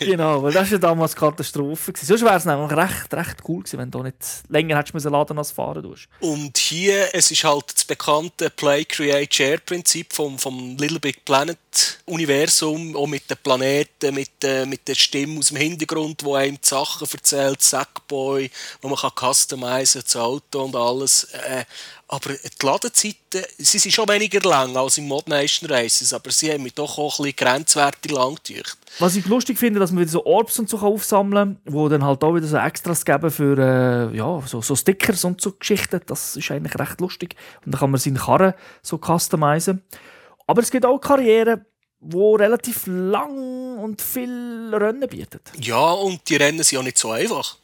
genau, 0.00 0.42
weil 0.42 0.52
das 0.52 0.64
war 0.64 0.72
ja 0.72 0.78
damals 0.78 1.14
Katastrophe. 1.14 1.92
Gewesen. 1.92 2.06
Sonst 2.06 2.22
wäre 2.22 2.36
es 2.36 2.44
nämlich 2.44 2.72
recht, 2.72 3.14
recht 3.14 3.36
cool 3.46 3.62
gewesen, 3.62 3.78
wenn 3.78 3.90
du 3.90 4.02
nicht 4.02 4.16
länger 4.48 4.78
hättest 4.78 4.94
müssen 4.94 5.12
laden 5.12 5.38
als 5.38 5.52
fahren 5.52 5.86
musst. 5.86 6.08
Und 6.18 6.58
hier, 6.58 7.14
es 7.14 7.30
ist 7.30 7.44
halt 7.44 7.72
das 7.72 7.84
bekannte 7.84 8.50
Play, 8.50 8.84
Create, 8.84 9.32
Share 9.32 9.58
Prinzip 9.58 10.12
vom, 10.12 10.40
vom 10.40 10.76
Little 10.76 10.98
Big 10.98 11.24
Planet 11.24 11.58
Universum, 12.06 12.96
auch 12.96 13.06
mit 13.06 13.28
den 13.28 13.36
Planeten, 13.42 14.14
mit, 14.14 14.44
äh, 14.44 14.66
mit 14.66 14.86
der 14.88 14.94
Stimme 14.94 15.38
aus 15.38 15.48
dem 15.48 15.58
Hintergrund, 15.58 16.24
wo 16.24 16.34
einem 16.34 16.60
die 16.60 16.66
Sachen 16.66 17.08
erzählt, 17.10 17.62
Sackboy, 17.62 18.50
wo 18.80 18.88
man 18.88 18.98
kann 18.98 19.10
customizen, 19.32 20.02
das 20.02 20.16
Auto 20.16 20.64
und 20.64 20.76
alles. 20.76 21.24
Äh, 21.32 21.64
aber 22.10 22.30
die 22.30 22.66
Ladezeiten, 22.66 23.44
sie 23.58 23.78
sind 23.78 23.92
schon 23.92 24.08
weniger 24.08 24.40
lang 24.40 24.74
als 24.78 24.96
im 24.96 25.06
Mod 25.06 25.28
Nation 25.28 25.70
Races, 25.70 26.14
aber 26.14 26.30
sie 26.30 26.50
haben 26.50 26.62
mich 26.62 26.72
doch 26.72 26.96
auch 26.96 27.18
ein 27.18 27.24
bisschen 27.24 27.36
grenzwertig 27.36 28.10
lang 28.10 28.38
gedacht. 28.42 28.78
Was 28.98 29.14
ich 29.14 29.26
lustig 29.26 29.58
finde, 29.58 29.78
dass 29.78 29.92
man 29.92 30.00
wieder 30.00 30.10
so 30.10 30.24
Orbs 30.24 30.58
und 30.58 30.70
so 30.70 30.78
aufsammeln 30.78 31.60
kann, 31.64 31.74
wo 31.74 31.86
dann 31.90 32.02
halt 32.02 32.24
auch 32.24 32.34
wieder 32.34 32.46
so 32.46 32.56
Extras 32.56 33.04
geben 33.04 33.30
für 33.30 33.58
äh, 33.58 34.16
ja, 34.16 34.42
so, 34.46 34.62
so 34.62 34.74
Stickers 34.74 35.24
und 35.24 35.42
so 35.42 35.52
Geschichten. 35.52 36.00
Das 36.06 36.34
ist 36.34 36.50
eigentlich 36.50 36.78
recht 36.78 36.98
lustig. 37.00 37.36
Und 37.66 37.74
dann 37.74 37.80
kann 37.80 37.90
man 37.90 38.00
seine 38.00 38.18
Karren 38.18 38.54
so 38.82 38.98
customizen. 38.98 39.82
Aber 40.48 40.62
es 40.62 40.70
gibt 40.70 40.86
auch 40.86 40.98
Karrieren, 40.98 41.64
wo 42.00 42.34
relativ 42.34 42.86
lang 42.86 43.78
und 43.78 44.00
viel 44.00 44.74
Rennen 44.74 45.08
bietet. 45.08 45.42
Ja, 45.60 45.92
und 45.92 46.26
die 46.28 46.36
Rennen 46.36 46.62
sind 46.64 46.78
auch 46.78 46.82
nicht 46.82 46.98
so 46.98 47.10
einfach. 47.10 47.56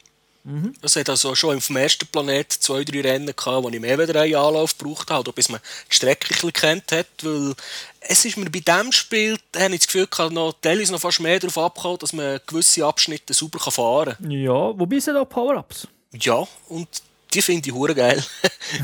Mhm. 0.43 0.73
Es 0.83 0.95
hat 0.95 1.09
also 1.09 1.33
schon 1.33 1.57
auf 1.57 1.65
dem 1.65 1.77
ersten 1.77 2.05
Planet 2.05 2.53
zwei, 2.53 2.83
drei 2.83 3.01
Rennen 3.01 3.35
gehabt, 3.35 3.63
wo 3.63 3.69
ich 3.69 3.79
mehr 3.79 3.97
wieder 3.97 4.21
einen 4.21 4.35
Anlauf 4.35 4.77
gebraucht 4.77 5.09
habe, 5.09 5.33
bis 5.33 5.49
man 5.49 5.59
die 5.89 5.95
Strecke 5.95 6.27
ein 6.27 6.35
bisschen 6.35 6.53
kennt 6.53 6.91
hat, 6.91 7.07
weil 7.23 7.55
es 8.01 8.23
ist 8.23 8.37
mir 8.37 8.51
bei 8.51 8.59
diesem 8.59 8.91
Spiel, 8.91 9.39
habe 9.55 9.73
ich 9.73 9.79
das 9.79 9.87
Gefühl, 9.87 10.05
kann 10.05 10.35
noch, 10.35 10.53
teilweise 10.61 10.91
noch 10.91 11.01
fast 11.01 11.19
mehr 11.19 11.39
darauf 11.39 11.57
abgekommen, 11.57 11.97
dass 11.97 12.13
man 12.13 12.39
gewisse 12.45 12.85
Abschnitte 12.85 13.33
sauber 13.33 13.59
fahren 13.59 14.15
kann. 14.21 14.29
Ja, 14.29 14.77
wobei 14.77 14.99
sind 14.99 15.17
auch 15.17 15.25
Power-Ups. 15.27 15.87
Ja, 16.13 16.47
und 16.69 16.87
die 17.35 17.41
finde 17.41 17.69
ich 17.69 17.75
hure 17.75 17.93
geil. 17.93 18.23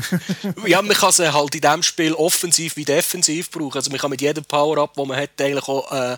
ja, 0.66 0.82
man 0.82 0.96
kann 0.96 1.12
sie 1.12 1.32
halt 1.32 1.54
in 1.54 1.60
diesem 1.60 1.82
Spiel 1.82 2.12
offensiv 2.12 2.76
wie 2.76 2.84
defensiv 2.84 3.50
brauchen. 3.50 3.76
Also 3.76 3.90
man 3.90 3.98
kann 3.98 4.10
mit 4.10 4.20
jedem 4.20 4.44
Power-Up, 4.44 4.94
den 4.94 5.08
man 5.08 5.16
hat, 5.16 5.40
eigentlich 5.40 5.66
auch 5.68 5.90
äh, 5.90 6.16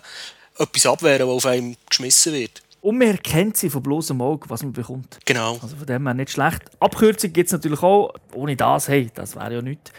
etwas 0.59 0.85
abwehren, 0.85 1.27
was 1.27 1.35
auf 1.35 1.45
einem 1.45 1.75
geschmissen 1.89 2.33
wird. 2.33 2.61
Und 2.81 2.99
man 2.99 3.07
erkennt 3.07 3.57
sie 3.57 3.69
von 3.69 3.81
bloßem 3.81 4.21
Auge, 4.21 4.47
was 4.49 4.61
man 4.61 4.73
bekommt. 4.73 5.17
Genau. 5.25 5.57
Also 5.61 5.75
von 5.75 5.87
dem 5.87 6.05
her 6.05 6.13
nicht 6.13 6.31
schlecht. 6.31 6.61
Abkürzung 6.79 7.33
gibt 7.33 7.47
es 7.47 7.53
natürlich 7.53 7.81
auch. 7.81 8.13
Ohne 8.33 8.55
das, 8.55 8.87
hey, 8.87 9.09
das 9.13 9.35
wäre 9.35 9.55
ja 9.55 9.61
nichts. 9.61 9.91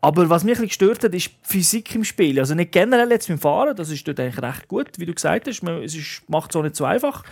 Aber 0.00 0.28
was 0.28 0.42
mich 0.42 0.58
ein 0.58 0.66
gestört 0.66 1.04
hat, 1.04 1.14
ist 1.14 1.28
die 1.28 1.34
Physik 1.42 1.94
im 1.94 2.02
Spiel. 2.02 2.40
Also 2.40 2.56
nicht 2.56 2.72
generell 2.72 3.08
jetzt 3.12 3.28
beim 3.28 3.38
Fahren, 3.38 3.76
das 3.76 3.90
ist 3.90 4.08
dort 4.08 4.18
eigentlich 4.18 4.42
recht 4.42 4.66
gut, 4.66 4.88
wie 4.96 5.06
du 5.06 5.14
gesagt 5.14 5.46
hast. 5.46 5.62
Es 5.62 6.22
macht 6.26 6.50
es 6.50 6.56
auch 6.56 6.62
nicht 6.62 6.74
so 6.74 6.84
einfach. 6.84 7.22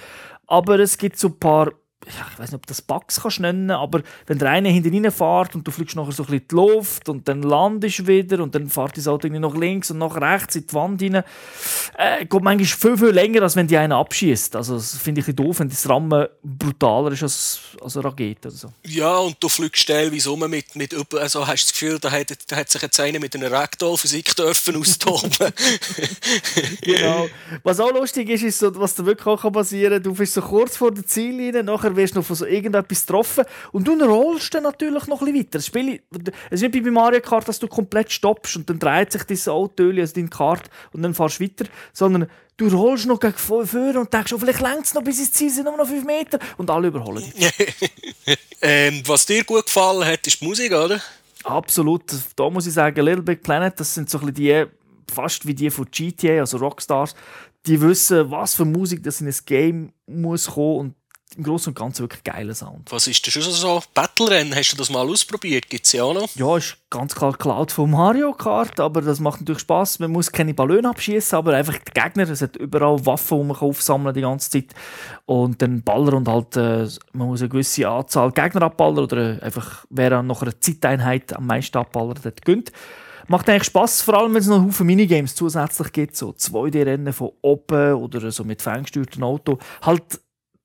Aber 0.47 0.79
es 0.79 0.97
gibt 0.97 1.19
so 1.19 1.29
ein 1.29 1.38
paar 1.40 1.73
ja, 2.07 2.26
ich 2.33 2.38
weiß 2.38 2.50
nicht, 2.52 2.54
ob 2.54 2.66
das 2.66 2.80
Bugs 2.80 3.21
kannst 3.21 3.40
nennen, 3.40 3.71
aber 3.71 4.02
wenn 4.26 4.38
der 4.38 4.50
eine 4.50 4.71
hinten 4.71 5.11
fährt 5.11 5.54
und 5.54 5.66
du 5.66 5.71
fliegst 5.71 5.97
nachher 5.97 6.12
so 6.12 6.23
ein 6.23 6.26
bisschen 6.26 6.40
in 6.40 6.49
die 6.49 6.54
Luft 6.54 7.09
und 7.11 7.28
dann 7.28 7.42
landest 7.42 7.99
du 7.99 8.07
wieder 8.07 8.42
und 8.42 8.54
dann 8.54 8.69
fährt 8.71 8.97
das 8.97 9.07
Auto 9.07 9.28
nach 9.28 9.54
links 9.54 9.90
und 9.90 9.99
nach 9.99 10.16
rechts 10.16 10.57
in 10.57 10.66
die 10.66 10.73
Wand 10.73 11.02
rein, 11.02 11.23
äh, 11.99 12.25
geht 12.25 12.42
manchmal 12.42 12.64
viel, 12.64 12.97
viel 12.97 13.14
länger, 13.14 13.42
als 13.42 13.54
wenn 13.54 13.66
die 13.66 13.76
einen 13.76 13.92
abschießt. 13.92 14.57
Also 14.57 14.76
das 14.76 14.97
finde 14.97 15.21
ich 15.21 15.28
ein 15.28 15.37
doof, 15.37 15.61
wenn 15.61 15.69
das 15.69 15.87
Rammen 15.88 16.26
brutaler 16.42 17.12
ist 17.12 17.23
als, 17.23 17.61
als 17.83 17.97
eine 17.97 18.07
Rakete 18.07 18.49
oder 18.49 18.57
so. 18.57 18.73
Ja, 18.87 19.19
und 19.19 19.37
du 19.38 19.50
fliegst 19.50 19.87
teilweise 19.87 20.30
um 20.30 20.40
mit, 20.49 20.75
mit 20.75 20.95
also 21.14 21.47
hast 21.47 21.64
du 21.64 21.66
das 21.66 21.73
Gefühl, 21.73 21.99
da 21.99 22.11
hat, 22.11 22.30
da 22.50 22.57
hat 22.57 22.71
sich 22.71 22.80
jetzt 22.80 22.99
einer 22.99 23.21
mit 23.21 23.37
einer 23.37 23.52
Ragdoll-Physik 23.52 24.35
dürfen 24.37 24.76
austoben. 24.76 25.30
genau. 26.80 27.28
Was 27.62 27.78
auch 27.78 27.92
lustig 27.92 28.30
ist, 28.30 28.42
ist 28.42 28.59
so, 28.59 28.75
was 28.80 28.95
da 28.95 29.04
wirklich 29.04 29.26
auch 29.26 29.52
passieren 29.52 29.95
kann, 29.95 30.02
du 30.02 30.14
bist 30.14 30.33
so 30.33 30.40
kurz 30.40 30.78
vor 30.78 30.92
der 30.92 31.07
Ziellinie, 31.07 31.62
nachher 31.62 31.89
nachher 31.90 31.97
wirst 31.97 32.14
du 32.14 32.20
noch 32.20 32.26
von 32.26 32.37
so 32.37 32.47
irgendetwas 32.47 33.06
getroffen 33.06 33.44
und 33.73 33.87
du 33.87 33.92
rollst 34.04 34.54
dann 34.54 34.64
natürlich 34.64 35.06
noch 35.06 35.20
ein 35.20 35.26
bisschen 35.26 35.40
weiter. 35.40 35.50
Das 35.52 35.66
Spiel, 35.66 36.02
es 36.50 36.61
ist 36.61 36.62
nicht 36.62 36.75
wie 36.75 36.80
bei 36.80 36.90
Mario 36.90 37.20
Kart, 37.20 37.49
dass 37.49 37.59
du 37.59 37.68
komplett 37.68 38.12
stoppst 38.12 38.56
und 38.56 38.70
dann 38.70 38.78
dreht 38.78 39.12
sich 39.12 39.25
dein 39.25 39.52
Auto, 39.52 39.90
also 39.90 40.14
deine 40.14 40.28
Karte 40.28 40.70
und 40.92 41.02
dann 41.02 41.14
fährst 41.14 41.40
du 41.40 41.44
weiter, 41.44 41.64
sondern 41.92 42.28
du 42.56 42.68
rollst 42.68 43.06
noch 43.06 43.20
gegen 43.20 43.35
vorne 43.35 44.00
und 44.00 44.12
denkst, 44.12 44.32
oh, 44.32 44.38
vielleicht 44.38 44.61
längt 44.61 44.85
es 44.85 44.94
noch 44.94 45.02
bis 45.02 45.18
ins 45.18 45.32
Ziel, 45.32 45.50
sind 45.50 45.64
nur 45.64 45.76
noch 45.76 45.87
5 45.87 46.04
Meter 46.04 46.38
und 46.56 46.70
alle 46.70 46.88
überholen 46.88 47.25
dich. 47.25 47.52
ähm, 48.62 49.02
was 49.06 49.26
dir 49.26 49.44
gut 49.44 49.66
gefallen 49.66 50.06
hat, 50.06 50.26
ist 50.26 50.40
die 50.40 50.47
Musik, 50.47 50.73
oder? 50.73 51.00
Absolut. 51.44 52.02
Da 52.37 52.50
muss 52.50 52.66
ich 52.66 52.75
sagen, 52.75 53.02
Little 53.02 53.23
Big 53.23 53.42
Planet, 53.42 53.78
das 53.80 53.94
sind 53.94 54.11
so 54.11 54.18
ein 54.18 54.32
bisschen 54.32 54.35
die, 54.35 55.12
fast 55.12 55.47
wie 55.47 55.54
die 55.54 55.70
von 55.70 55.87
GTA, 55.90 56.40
also 56.40 56.59
Rockstars, 56.59 57.14
die 57.66 57.80
wissen, 57.80 58.30
was 58.30 58.54
für 58.54 58.64
Musik 58.64 59.02
das 59.02 59.20
in 59.20 59.28
ein 59.28 59.35
Game 59.47 59.92
muss 60.06 60.47
kommen 60.47 60.76
und 60.76 60.94
im 61.37 61.44
Großen 61.44 61.70
und 61.70 61.78
Ganzen 61.78 62.02
wirklich 62.02 62.25
geiler 62.25 62.54
Sound. 62.54 62.90
Was 62.90 63.06
ist 63.06 63.26
das 63.26 63.32
schon 63.32 63.42
so? 63.42 63.82
Battle-Rennen, 63.94 64.54
hast 64.54 64.72
du 64.72 64.76
das 64.76 64.90
mal 64.90 65.08
ausprobiert? 65.08 65.68
Gibt 65.70 65.87
es 65.87 65.92
ja 65.92 66.04
auch 66.04 66.14
noch? 66.14 66.34
Ja, 66.34 66.56
ist 66.56 66.76
ganz 66.90 67.14
klar 67.14 67.37
Cloud 67.37 67.70
von 67.70 67.90
Mario 67.90 68.32
Kart, 68.32 68.80
aber 68.80 69.00
das 69.00 69.20
macht 69.20 69.40
natürlich 69.40 69.62
Spaß. 69.62 70.00
Man 70.00 70.10
muss 70.10 70.32
keine 70.32 70.54
Ballone 70.54 70.88
abschießen, 70.88 71.38
aber 71.38 71.54
einfach 71.54 71.78
die 71.78 71.92
Gegner. 71.92 72.28
Es 72.28 72.42
hat 72.42 72.56
überall 72.56 73.04
Waffen, 73.06 73.38
die 73.38 73.44
man 73.44 73.56
aufsammeln 73.56 74.14
die 74.14 74.22
ganze 74.22 74.50
Zeit. 74.50 74.75
Und 75.26 75.62
dann 75.62 75.82
Baller 75.82 76.14
und 76.14 76.28
halt, 76.28 76.56
äh, 76.56 76.88
man 77.12 77.28
muss 77.28 77.40
eine 77.40 77.49
gewisse 77.49 77.88
Anzahl 77.88 78.32
Gegner 78.32 78.62
abballern 78.62 79.04
oder 79.04 79.38
äh, 79.38 79.42
einfach, 79.42 79.84
wer 79.90 80.22
nach 80.22 80.42
einer 80.42 80.60
Zeiteinheit 80.60 81.32
am 81.32 81.46
meisten 81.46 81.78
abballert, 81.78 82.25
hat 82.25 82.44
gönnt. 82.44 82.72
Macht 83.28 83.49
eigentlich 83.49 83.64
Spaß, 83.64 84.02
vor 84.02 84.14
allem 84.14 84.34
wenn 84.34 84.40
es 84.40 84.49
noch 84.49 84.60
Haufen 84.60 84.87
Minigames 84.87 85.37
zusätzlich 85.37 85.92
gibt, 85.92 86.16
so 86.16 86.30
2D-Rennen 86.30 87.12
von 87.12 87.30
oben 87.42 87.94
oder 87.94 88.28
so 88.32 88.42
mit 88.42 88.60
ferngesteuertem 88.60 89.22
Auto. 89.22 89.58
Halt 89.82 90.20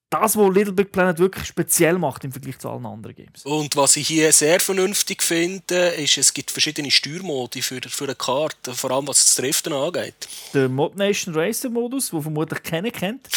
das, 0.10 0.38
was 0.38 0.54
Little 0.54 0.74
Big 0.74 0.92
Planet 0.92 1.20
wirklich 1.20 1.46
speziell 1.46 1.98
macht 1.98 2.24
im 2.24 2.32
Vergleich 2.32 2.60
zu 2.60 2.70
allen 2.70 2.86
anderen 2.86 3.16
Games. 3.16 3.44
Und 3.44 3.76
was 3.76 3.96
ich 3.98 4.08
hier 4.08 4.32
sehr 4.32 4.60
vernünftig 4.60 5.24
finde, 5.24 5.88
ist, 5.90 6.18
es 6.18 6.34
gibt 6.34 6.52
verschiedene 6.52 6.92
Steuermodi 6.92 7.62
für, 7.62 7.82
für 7.82 8.06
eine 8.06 8.16
Karte, 8.16 8.74
vor 8.74 8.92
allem 8.92 9.08
was 9.08 9.26
das 9.26 9.36
Driften 9.36 9.74
angeht. 9.74 10.28
Der 10.54 10.70
Mod 10.70 10.96
Nation 10.96 11.34
Racer 11.36 11.70
Modus, 11.70 12.12
den 12.12 12.22
vermutlich 12.22 12.64
keiner 12.64 12.92
kennt. 12.92 13.28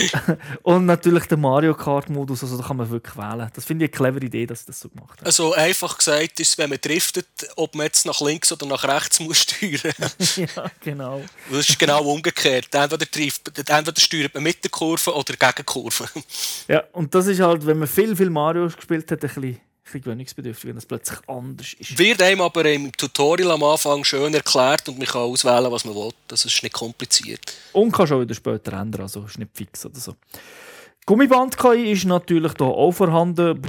Und 0.62 0.86
natürlich 0.86 1.26
der 1.26 1.38
Mario 1.38 1.74
Kart 1.74 2.10
Modus, 2.10 2.42
also 2.42 2.58
da 2.58 2.64
kann 2.66 2.76
man 2.76 2.90
wirklich 2.90 3.16
wählen. 3.16 3.50
Das 3.54 3.64
finde 3.64 3.84
ich 3.84 3.92
eine 3.92 3.96
clevere 3.96 4.26
Idee, 4.26 4.46
dass 4.46 4.60
sie 4.60 4.66
das 4.66 4.80
so 4.80 4.88
gemacht 4.88 5.20
haben. 5.20 5.26
Also 5.26 5.54
einfach 5.54 5.96
gesagt 5.96 6.40
ist, 6.40 6.58
wenn 6.58 6.70
man 6.70 6.80
driftet, 6.80 7.26
ob 7.56 7.74
man 7.74 7.86
jetzt 7.86 8.04
nach 8.06 8.20
links 8.20 8.52
oder 8.52 8.66
nach 8.66 8.84
rechts 8.84 9.20
muss 9.20 9.38
steuern. 9.38 9.94
ja, 10.36 10.70
genau. 10.80 11.22
Das 11.50 11.68
ist 11.68 11.78
genau 11.78 12.02
umgekehrt. 12.04 12.74
Entweder, 12.74 13.10
trifft, 13.10 13.56
entweder 13.56 14.00
steuert 14.00 14.34
man 14.34 14.42
mit 14.42 14.62
der 14.62 14.70
Kurve 14.70 15.14
oder 15.14 15.34
gegen 15.34 15.52
die 15.58 15.62
Kurve. 15.62 16.07
Ja, 16.68 16.84
und 16.92 17.14
das 17.14 17.26
ist 17.26 17.40
halt, 17.40 17.66
wenn 17.66 17.78
man 17.78 17.88
viel, 17.88 18.16
viel 18.16 18.30
Mario 18.30 18.66
gespielt 18.66 19.10
hat, 19.10 19.22
ein 19.22 19.28
bisschen 19.28 19.60
bisschen 19.92 20.02
gewöhnungsbedürftig, 20.02 20.68
wenn 20.68 20.74
das 20.74 20.86
plötzlich 20.86 21.18
anders 21.28 21.72
ist. 21.74 21.98
Wird 21.98 22.22
einem 22.22 22.42
aber 22.42 22.64
im 22.66 22.92
Tutorial 22.92 23.52
am 23.52 23.62
Anfang 23.62 24.04
schön 24.04 24.34
erklärt 24.34 24.88
und 24.88 24.98
man 24.98 25.06
kann 25.06 25.22
auswählen, 25.22 25.70
was 25.70 25.84
man 25.84 25.94
will. 25.94 26.12
Das 26.28 26.44
ist 26.44 26.62
nicht 26.62 26.74
kompliziert. 26.74 27.52
Und 27.72 27.92
kann 27.92 28.06
schon 28.06 28.20
wieder 28.20 28.34
später 28.34 28.72
ändern, 28.74 29.02
also 29.02 29.24
ist 29.24 29.38
nicht 29.38 29.50
fix 29.54 29.86
oder 29.86 29.98
so. 29.98 30.14
Gummiband-KI 31.08 31.92
ist 31.92 32.04
natürlich 32.04 32.52
da 32.52 32.66
auch 32.66 32.92
vorhanden. 32.92 33.62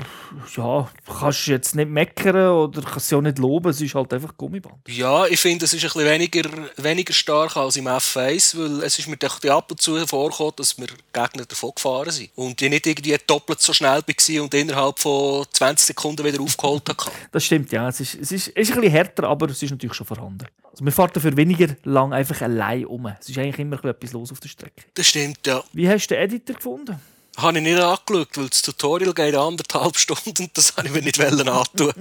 Ja, 0.58 0.90
kannst 1.08 1.48
du 1.48 1.52
jetzt 1.52 1.74
nicht 1.74 1.90
meckern 1.90 2.36
oder 2.36 2.82
kannst 2.82 3.14
du 3.14 3.18
auch 3.18 3.22
nicht 3.22 3.40
loben, 3.40 3.70
es 3.70 3.80
ist 3.80 3.96
halt 3.96 4.14
einfach 4.14 4.36
Gummiband. 4.36 4.76
Ja, 4.90 5.26
ich 5.26 5.40
finde, 5.40 5.64
es 5.64 5.72
ist 5.72 5.86
ein 5.86 5.88
bisschen 5.88 6.06
weniger, 6.06 6.50
weniger 6.76 7.14
stark 7.14 7.56
als 7.56 7.78
im 7.78 7.88
F1, 7.88 8.58
weil 8.58 8.84
es 8.84 9.00
ist 9.00 9.08
mir 9.08 9.16
doch 9.16 9.42
ab 9.46 9.72
und 9.72 9.82
zu 9.82 10.06
vorgekommen, 10.06 10.52
dass 10.58 10.78
wir 10.78 10.88
Gegner 11.14 11.46
davon 11.46 11.72
gefahren 11.74 12.12
sind. 12.12 12.30
Und 12.36 12.62
ich 12.62 12.70
nicht 12.70 12.86
irgendwie 12.86 13.16
doppelt 13.26 13.62
so 13.62 13.72
schnell 13.72 14.02
war 14.02 14.44
und 14.44 14.54
innerhalb 14.54 15.00
von 15.00 15.46
20 15.50 15.88
Sekunden 15.88 16.26
wieder 16.26 16.42
aufgeholt 16.42 16.90
habe. 16.90 17.06
Das 17.32 17.46
stimmt, 17.46 17.72
ja. 17.72 17.88
Es 17.88 18.02
ist, 18.02 18.16
es 18.16 18.34
ist, 18.34 18.48
es 18.50 18.68
ist 18.68 18.72
ein 18.72 18.82
bisschen 18.82 18.92
härter, 18.92 19.24
aber 19.24 19.50
es 19.50 19.64
ist 19.64 19.72
natürlich 19.72 19.96
schon 19.96 20.08
vorhanden. 20.08 20.46
Also 20.72 20.84
man 20.84 20.94
fährt 20.94 21.16
dafür 21.16 21.36
weniger 21.36 21.68
lang 21.84 22.14
einfach 22.14 22.42
allein 22.42 22.86
um. 22.86 23.08
Es 23.20 23.30
ist 23.30 23.38
eigentlich 23.38 23.60
immer 23.60 23.84
etwas 23.84 24.14
los 24.14 24.32
auf 24.32 24.40
der 24.40 24.50
Strecke. 24.50 24.84
Das 24.94 25.08
stimmt, 25.08 25.46
ja. 25.46 25.64
Wie 25.74 25.90
hast 25.90 26.08
du 26.08 26.16
den 26.16 26.24
Editor 26.24 26.56
gefunden? 26.56 27.00
habe 27.42 27.58
ich 27.58 27.64
nicht 27.64 27.80
angeschaut, 27.80 28.38
weil 28.38 28.50
das 28.50 28.62
Tutorial 28.62 29.14
geht 29.14 29.36
anderthalb 29.36 29.98
Stunden 29.98 30.44
und 30.44 30.58
das 30.58 30.76
habe 30.76 30.88
ich 30.88 30.94
mir 30.94 31.02
nicht 31.02 31.20
antun. 31.22 31.94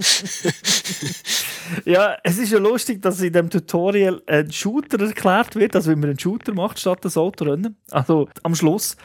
ja, 1.84 2.16
es 2.22 2.38
ist 2.38 2.52
ja 2.52 2.58
lustig, 2.58 3.02
dass 3.02 3.20
in 3.20 3.32
dem 3.32 3.50
Tutorial 3.50 4.22
ein 4.26 4.50
Shooter 4.50 5.00
erklärt 5.00 5.54
wird, 5.56 5.76
also 5.76 5.90
wie 5.90 5.96
man 5.96 6.10
einen 6.10 6.18
Shooter 6.18 6.54
macht 6.54 6.78
statt 6.78 6.98
das 7.02 7.16
Autorennen. 7.16 7.76
Also 7.90 8.28
am 8.42 8.54
Schluss. 8.54 8.96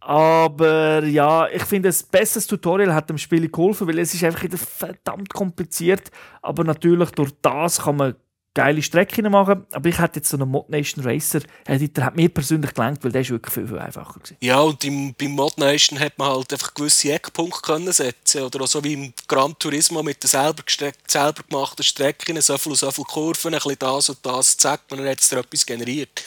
Aber 0.00 1.04
ja, 1.04 1.46
ich 1.48 1.62
finde, 1.62 1.88
ein 1.88 1.94
besseres 2.10 2.48
Tutorial 2.48 2.92
hat 2.92 3.08
dem 3.08 3.18
Spiel 3.18 3.48
geholfen, 3.48 3.86
weil 3.86 4.00
es 4.00 4.12
ist 4.12 4.24
einfach 4.24 4.44
verdammt 4.58 5.32
kompliziert. 5.32 6.10
Aber 6.40 6.64
natürlich 6.64 7.10
durch 7.10 7.30
das 7.40 7.82
kann 7.82 7.96
man 7.96 8.16
geile 8.54 8.82
Strecken 8.82 9.30
machen, 9.30 9.66
aber 9.70 9.88
ich 9.88 9.98
hätte 9.98 10.18
jetzt 10.18 10.28
so 10.28 10.36
einen 10.36 10.50
Mod 10.50 10.68
Nation 10.68 11.04
Racer, 11.04 11.40
der 11.66 12.04
hat 12.04 12.16
mir 12.16 12.28
persönlich 12.28 12.74
gelangt, 12.74 13.02
weil 13.02 13.12
der 13.12 13.22
ist 13.22 13.30
wirklich 13.30 13.54
viel, 13.54 13.66
viel 13.66 13.78
einfacher 13.78 14.14
gewesen. 14.14 14.36
Ja, 14.40 14.60
und 14.60 14.84
im, 14.84 15.14
beim 15.14 15.32
Mod 15.32 15.56
Nation 15.58 15.98
hat 15.98 16.18
man 16.18 16.28
halt 16.28 16.52
einfach 16.52 16.74
gewisse 16.74 17.12
Eckpunkte 17.12 17.62
können 17.62 17.92
setzen 17.92 18.42
oder 18.42 18.62
auch 18.62 18.66
so 18.66 18.84
wie 18.84 18.92
im 18.92 19.14
Gran 19.26 19.58
Turismo 19.58 20.02
mit 20.02 20.22
den 20.22 20.28
selber, 20.28 20.62
selber 21.06 21.42
gemachten 21.48 21.84
Strecken, 21.84 22.40
so 22.42 22.58
viel 22.58 22.74
so 22.74 22.90
viele 22.90 23.06
Kurven, 23.06 23.54
ein 23.54 23.60
bisschen 23.60 23.78
das 23.78 24.08
und 24.10 24.18
das, 24.22 24.56
zack, 24.56 24.82
man 24.90 25.00
hat 25.00 25.06
jetzt 25.06 25.32
etwas 25.32 25.64
generiert. 25.64 26.22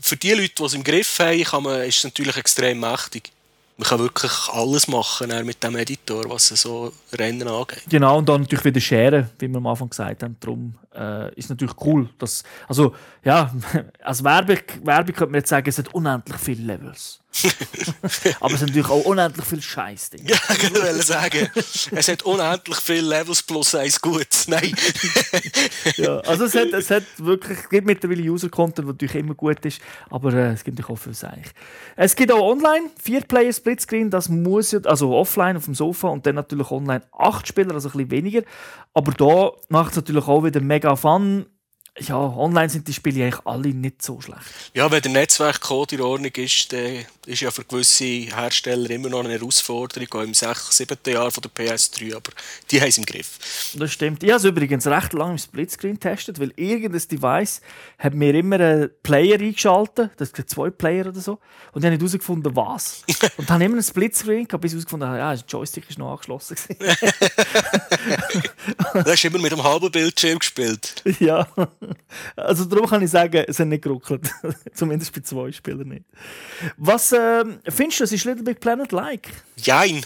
Für 0.00 0.16
die 0.16 0.32
Leute, 0.32 0.54
die 0.56 0.62
es 0.62 0.74
im 0.74 0.84
Griff 0.84 1.18
haben, 1.18 1.42
kann 1.42 1.62
man, 1.62 1.82
ist 1.82 1.98
es 1.98 2.04
natürlich 2.04 2.36
extrem 2.36 2.80
mächtig. 2.80 3.32
Man 3.78 3.86
kann 3.86 3.98
wirklich 3.98 4.32
alles 4.52 4.88
machen 4.88 5.30
mit 5.44 5.62
dem 5.62 5.76
Editor, 5.76 6.24
was 6.28 6.48
so 6.48 6.92
Rennen 7.12 7.46
angeht. 7.46 7.82
Genau, 7.88 8.18
und 8.18 8.28
dann 8.28 8.42
natürlich 8.42 8.64
wieder 8.64 8.80
scheren, 8.80 9.30
wie 9.38 9.48
wir 9.48 9.58
am 9.58 9.66
Anfang 9.66 9.90
gesagt 9.90 10.22
haben. 10.22 10.36
Darum 10.40 10.74
äh, 10.94 11.34
ist 11.34 11.50
natürlich 11.50 11.74
cool. 11.82 12.08
Dass, 12.18 12.42
also, 12.68 12.94
ja, 13.22 13.52
als 14.02 14.24
Werbung, 14.24 14.58
Werbung 14.82 15.14
könnte 15.14 15.32
man 15.32 15.40
jetzt 15.40 15.50
sagen, 15.50 15.68
es 15.68 15.78
hat 15.78 15.92
unendlich 15.92 16.38
viele 16.38 16.62
Levels. 16.62 17.20
Aber 18.40 18.54
es 18.54 18.60
hat 18.60 18.68
natürlich 18.68 18.88
auch 18.88 19.04
unendlich 19.04 19.44
viel 19.44 19.62
Scheiß 19.62 20.10
drin. 20.10 20.26
Ja, 20.26 20.36
ich 20.50 20.74
wollte 20.74 21.02
sagen, 21.02 21.48
es 21.54 22.08
hat 22.08 22.22
unendlich 22.22 22.78
viele 22.78 23.08
Levels 23.08 23.42
plus 23.42 23.74
eins 23.74 24.00
gut. 24.00 24.26
Nein. 24.46 24.74
ja, 25.96 26.18
also 26.20 26.44
es 26.44 26.54
hat, 26.54 26.72
es 26.72 26.90
hat 26.90 27.04
wirklich, 27.18 27.58
es 27.58 27.68
gibt 27.68 27.86
mittlerweile 27.86 28.22
User-Content, 28.22 28.78
der 28.78 28.84
natürlich 28.86 29.14
immer 29.14 29.34
gut 29.34 29.64
ist, 29.64 29.80
aber 30.10 30.32
äh, 30.32 30.52
es 30.52 30.64
gibt 30.64 30.78
natürlich 30.78 30.98
auch 30.98 31.02
viel 31.02 31.14
Seich. 31.14 31.46
Es 31.96 32.16
gibt 32.16 32.32
auch 32.32 32.40
online, 32.40 32.90
vier 33.02 33.20
Player 33.22 33.52
Splitscreen, 33.52 34.10
das 34.10 34.28
muss 34.28 34.72
ja, 34.72 34.80
also 34.84 35.14
offline 35.14 35.56
auf 35.56 35.64
dem 35.64 35.74
Sofa 35.74 36.08
und 36.08 36.26
dann 36.26 36.34
natürlich 36.34 36.70
online 36.70 37.02
acht 37.12 37.46
Spieler, 37.46 37.74
also 37.74 37.88
ein 37.88 37.92
bisschen 37.92 38.10
weniger. 38.10 38.42
Aber 38.94 39.12
da 39.12 39.52
macht 39.68 39.90
es 39.90 39.96
natürlich 39.96 40.26
auch 40.26 40.44
wieder 40.44 40.60
mega 40.60 40.96
Fun 40.96 41.46
ja, 41.98 42.16
online 42.16 42.68
sind 42.68 42.86
die 42.86 42.92
Spiele 42.92 43.24
eigentlich 43.24 43.46
alle 43.46 43.68
nicht 43.68 44.02
so 44.02 44.20
schlecht. 44.20 44.42
Ja, 44.74 44.90
wenn 44.90 45.00
der 45.00 45.12
Netzwerkcode 45.12 45.92
in 45.92 46.02
Ordnung 46.02 46.32
ist, 46.32 46.72
dann 46.72 47.06
ist 47.26 47.40
ja 47.40 47.50
für 47.50 47.64
gewisse 47.64 48.04
Hersteller 48.04 48.90
immer 48.90 49.08
noch 49.08 49.20
eine 49.20 49.32
Herausforderung, 49.32 50.06
auch 50.12 50.22
im 50.22 50.34
6., 50.34 50.76
7. 50.76 50.98
Jahr 51.06 51.30
von 51.30 51.42
der 51.42 51.50
PS3, 51.50 52.14
aber 52.14 52.32
die 52.70 52.80
haben 52.80 52.88
es 52.88 52.98
im 52.98 53.06
Griff. 53.06 53.72
Das 53.74 53.92
stimmt. 53.92 54.22
Ich 54.22 54.30
habe 54.30 54.38
es 54.38 54.44
übrigens 54.44 54.86
recht 54.86 55.12
lange 55.14 55.32
im 55.32 55.38
Splitscreen 55.38 55.94
getestet, 55.94 56.38
weil 56.38 56.52
irgendein 56.56 57.02
Device 57.08 57.60
hat 57.98 58.14
mir 58.14 58.34
immer 58.34 58.60
einen 58.60 58.90
Player 59.02 59.40
eingeschaltet, 59.40 60.10
das 60.18 60.30
sind 60.30 60.48
zwei 60.50 60.70
Player 60.70 61.06
oder 61.06 61.20
so, 61.20 61.38
und 61.72 61.82
ich 61.82 61.86
habe 61.86 61.90
nicht 61.92 62.00
herausgefunden, 62.00 62.54
was. 62.54 63.02
und 63.38 63.48
dann 63.48 63.60
immer 63.60 63.74
einen 63.74 63.82
Splitscreen 63.82 64.46
gehabt, 64.46 64.60
bis 64.60 64.72
ich 64.72 64.76
herausgefunden 64.76 65.08
habe, 65.08 65.18
ja, 65.18 65.34
der 65.34 65.44
Joystick 65.48 65.88
ist 65.88 65.98
noch 65.98 66.10
angeschlossen. 66.12 66.56
du 68.92 69.04
hast 69.04 69.24
immer 69.24 69.38
mit 69.38 69.52
einem 69.52 69.64
halben 69.64 69.90
Bildschirm 69.90 70.38
gespielt. 70.38 71.02
ja. 71.20 71.48
Also 72.36 72.64
darum 72.64 72.88
kann 72.88 73.02
ich 73.02 73.10
sagen, 73.10 73.44
es 73.46 73.58
hat 73.58 73.68
nicht 73.68 73.82
geruckelt. 73.82 74.30
Zumindest 74.74 75.12
bei 75.14 75.20
zwei 75.20 75.52
Spielern 75.52 75.88
nicht. 75.88 76.04
Was 76.76 77.12
äh, 77.12 77.44
findest 77.68 78.00
du, 78.00 78.04
es 78.04 78.12
ist 78.12 78.24
Little 78.24 78.44
Big 78.44 78.60
Planet 78.60 78.92
like? 78.92 79.28
Jein. 79.56 80.04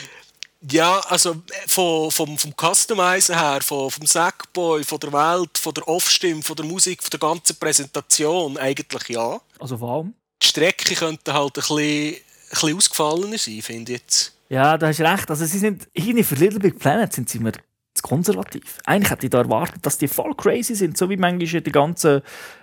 ja, 0.70 1.00
also 1.08 1.42
vom, 1.66 2.10
vom, 2.10 2.38
vom 2.38 2.52
Customizen 2.56 3.38
her, 3.38 3.60
vom, 3.62 3.90
vom 3.90 4.06
Sackboy, 4.06 4.84
von 4.84 5.00
der 5.00 5.12
Welt, 5.12 5.58
von 5.58 5.74
der 5.74 5.88
Off-Stimme, 5.88 6.42
von 6.42 6.56
der 6.56 6.66
Musik, 6.66 7.02
von 7.02 7.10
der 7.10 7.20
ganzen 7.20 7.56
Präsentation 7.56 8.56
eigentlich 8.58 9.08
ja. 9.08 9.40
Also 9.58 9.80
warum? 9.80 10.14
Die 10.42 10.46
Strecke 10.46 10.94
könnte 10.94 11.32
halt 11.32 11.56
ein 11.56 11.60
bisschen, 11.60 11.78
ein 11.78 12.16
bisschen 12.50 12.76
ausgefallener 12.76 13.38
sein, 13.38 13.62
finde 13.62 13.92
ich 13.92 13.98
jetzt. 14.00 14.36
Ja, 14.48 14.76
da 14.76 14.88
hast 14.88 15.00
recht. 15.00 15.30
Also 15.30 15.46
sie 15.46 15.58
sind, 15.58 15.88
für 15.94 16.34
Little 16.34 16.60
Big 16.60 16.78
Planet 16.78 17.12
sind 17.12 17.28
sie 17.28 17.38
mir 17.38 17.52
zu 17.94 18.02
konservativ. 18.02 18.78
Eigentlich 18.84 19.10
hätte 19.10 19.26
ich 19.26 19.30
da 19.30 19.38
erwartet, 19.38 19.84
dass 19.84 19.98
die 19.98 20.08
voll 20.08 20.34
crazy 20.34 20.74
sind, 20.74 20.96
so 20.96 21.10
wie 21.10 21.16
manchmal 21.16 21.60
die 21.60 21.72
ganzen 21.72 22.22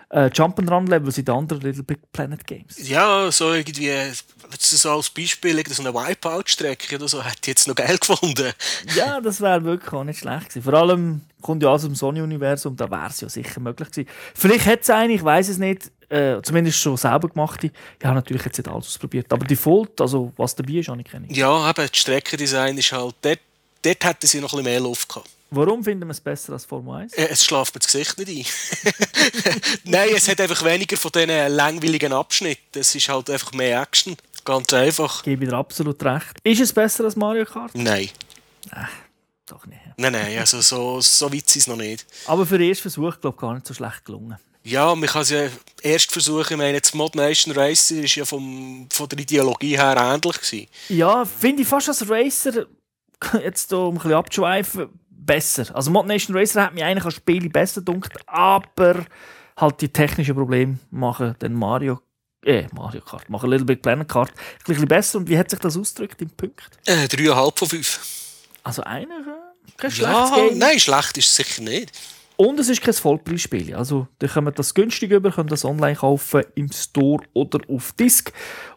äh, 0.09 0.25
Jump'n'Run-Levels 0.25 1.17
in 1.19 1.25
den 1.25 1.35
anderen 1.35 1.61
Little 1.61 1.83
Big 1.83 1.99
Planet 2.11 2.45
Games. 2.45 2.89
Ja, 2.89 3.31
so 3.31 3.53
irgendwie, 3.53 3.91
so 4.57 4.91
als 4.91 5.09
Beispiel, 5.09 5.63
so 5.67 5.83
eine 5.83 5.93
Wipeout-Strecke 5.93 6.95
oder 6.95 7.07
so, 7.07 7.23
hätte 7.23 7.37
ich 7.41 7.47
jetzt 7.47 7.67
noch 7.67 7.75
geil 7.75 7.97
gefunden. 7.97 8.51
ja, 8.95 9.21
das 9.21 9.39
wäre 9.41 9.63
wirklich 9.63 9.93
auch 9.93 10.03
nicht 10.03 10.19
schlecht 10.19 10.49
gewesen. 10.49 10.63
Vor 10.63 10.73
allem 10.73 11.21
kommt 11.41 11.61
ja 11.63 11.69
aus 11.69 11.83
dem 11.83 11.95
Sony-Universum, 11.95 12.75
da 12.75 12.89
wäre 12.89 13.07
es 13.07 13.21
ja 13.21 13.29
sicher 13.29 13.59
möglich 13.59 13.91
gewesen. 13.91 14.09
Vielleicht 14.33 14.65
hätte 14.65 14.81
es 14.81 14.89
eine, 14.89 15.13
ich 15.13 15.23
weiß 15.23 15.49
es 15.49 15.57
nicht, 15.57 15.91
äh, 16.09 16.41
zumindest 16.41 16.79
schon 16.79 16.97
selber 16.97 17.29
gemacht. 17.29 17.63
Ich 17.63 17.71
habe 18.03 18.15
natürlich 18.15 18.43
jetzt 18.43 18.57
nicht 18.57 18.67
alles 18.67 18.87
ausprobiert. 18.87 19.31
Aber 19.31 19.45
Default, 19.45 20.01
also 20.01 20.33
was 20.37 20.55
dabei 20.55 20.73
ist, 20.73 20.89
habe 20.89 21.01
ich 21.01 21.07
keine. 21.07 21.31
Ja, 21.31 21.69
eben, 21.69 21.87
das 21.87 21.97
Streckendesign 21.97 22.77
ist 22.79 22.91
halt 22.91 23.15
dort 23.21 23.39
dort 23.81 24.03
hätten 24.03 24.27
sie 24.27 24.39
noch 24.39 24.53
ein 24.53 24.57
bisschen 24.57 24.71
mehr 24.71 24.79
Luft 24.79 25.09
gehabt. 25.09 25.29
Warum 25.51 25.83
finden 25.83 26.07
wir 26.07 26.11
es 26.11 26.21
besser 26.21 26.53
als 26.53 26.65
Formel 26.65 27.01
1? 27.01 27.13
Äh, 27.13 27.29
es 27.31 27.43
schlaft 27.43 27.73
mir 27.73 27.79
das 27.79 27.91
Gesicht 27.91 28.17
nicht 28.19 28.29
ein. 28.29 28.91
Nein, 29.83 30.09
es 30.15 30.27
hat 30.27 30.39
einfach 30.41 30.63
weniger 30.63 30.95
von 30.95 31.11
diesen 31.11 31.29
langweiligen 31.29 32.13
Abschnitten. 32.13 32.79
Es 32.79 32.93
ist 32.93 33.09
halt 33.09 33.29
einfach 33.31 33.51
mehr 33.53 33.81
Action. 33.81 34.15
Ganz 34.45 34.71
einfach. 34.73 35.17
Ich 35.19 35.23
gebe 35.23 35.47
dir 35.47 35.53
absolut 35.53 36.03
recht. 36.03 36.37
Ist 36.43 36.61
es 36.61 36.71
besser 36.71 37.03
als 37.03 37.15
Mario 37.15 37.45
Kart? 37.45 37.71
Nein. 37.73 38.09
Ach, 38.71 38.89
doch 39.47 39.65
nicht. 39.65 39.81
Nein, 39.97 40.13
nein, 40.13 40.37
also 40.37 40.61
so, 40.61 41.01
so 41.01 41.33
weit 41.33 41.45
ist 41.47 41.55
es 41.55 41.67
noch 41.67 41.75
nicht. 41.75 42.05
Aber 42.27 42.45
für 42.45 42.57
den 42.57 42.69
ersten 42.69 42.83
Versuch, 42.83 43.19
glaube 43.19 43.35
ich, 43.35 43.41
gar 43.41 43.53
nicht 43.55 43.65
so 43.65 43.73
schlecht 43.73 44.05
gelungen. 44.05 44.37
Ja, 44.63 44.93
man 44.93 45.09
kann 45.09 45.23
es 45.23 45.29
ja 45.29 45.47
erst 45.81 46.11
versuchen. 46.11 46.53
Ich 46.53 46.57
meine, 46.57 46.79
das 46.79 46.93
Mod 46.93 47.15
Nation 47.15 47.55
Racer 47.55 47.95
war 47.95 48.03
ja 48.03 48.25
vom, 48.25 48.87
von 48.91 49.09
der 49.09 49.19
Ideologie 49.19 49.77
her 49.77 49.95
ähnlich. 49.97 50.41
Gewesen. 50.41 50.67
Ja, 50.89 51.25
finde 51.25 51.63
ich 51.63 51.67
fast 51.67 51.89
als 51.89 52.07
Racer 52.07 52.67
jetzt 53.43 53.71
um 53.73 53.89
ein 53.89 53.93
bisschen 53.95 54.13
abzuschweifen, 54.13 54.89
besser. 55.09 55.75
Also 55.75 55.91
Mod 55.91 56.07
Nation 56.07 56.35
Racer 56.35 56.63
hat 56.63 56.73
mich 56.73 56.83
eigentlich 56.83 57.05
als 57.05 57.15
Spiel 57.15 57.49
besser 57.49 57.81
gedunkt, 57.81 58.17
aber 58.27 59.05
halt 59.57 59.81
die 59.81 59.89
technischen 59.89 60.35
Probleme 60.35 60.79
machen 60.91 61.35
den 61.41 61.53
Mario 61.53 61.99
äh, 62.45 62.67
Mario 62.73 63.01
Kart, 63.01 63.29
machen 63.29 63.49
Little 63.49 63.65
Big 63.65 63.81
Planet 63.81 64.07
Kart 64.07 64.31
ein 64.31 64.63
bisschen 64.65 64.87
besser. 64.87 65.17
Und 65.19 65.27
wie 65.29 65.37
hat 65.37 65.49
sich 65.49 65.59
das 65.59 65.75
ausgedrückt 65.75 66.21
im 66.21 66.29
Punkt? 66.29 66.69
Äh, 66.85 67.05
3,5 67.05 67.59
von 67.59 67.67
5. 67.67 67.99
Also 68.63 68.83
einer, 68.83 69.19
äh, 69.19 69.71
kein 69.77 69.91
schlechtes 69.91 70.29
ja, 70.29 70.35
Game. 70.35 70.57
Nein, 70.57 70.79
schlecht 70.79 71.17
ist 71.17 71.27
es 71.27 71.35
sicher 71.35 71.61
nicht. 71.63 71.91
Und 72.37 72.57
es 72.57 72.69
ist 72.69 72.81
kein 72.81 72.93
Vollpreisspiel. 72.93 73.75
Also, 73.75 74.07
ihr 74.21 74.29
könnt 74.29 74.57
das 74.57 74.73
günstig 74.73 75.11
über, 75.11 75.29
könnt 75.29 75.51
das 75.51 75.65
online 75.65 75.95
kaufen, 75.95 76.43
im 76.55 76.71
Store 76.71 77.21
oder 77.33 77.59
auf 77.67 77.91
Disk. 77.93 78.31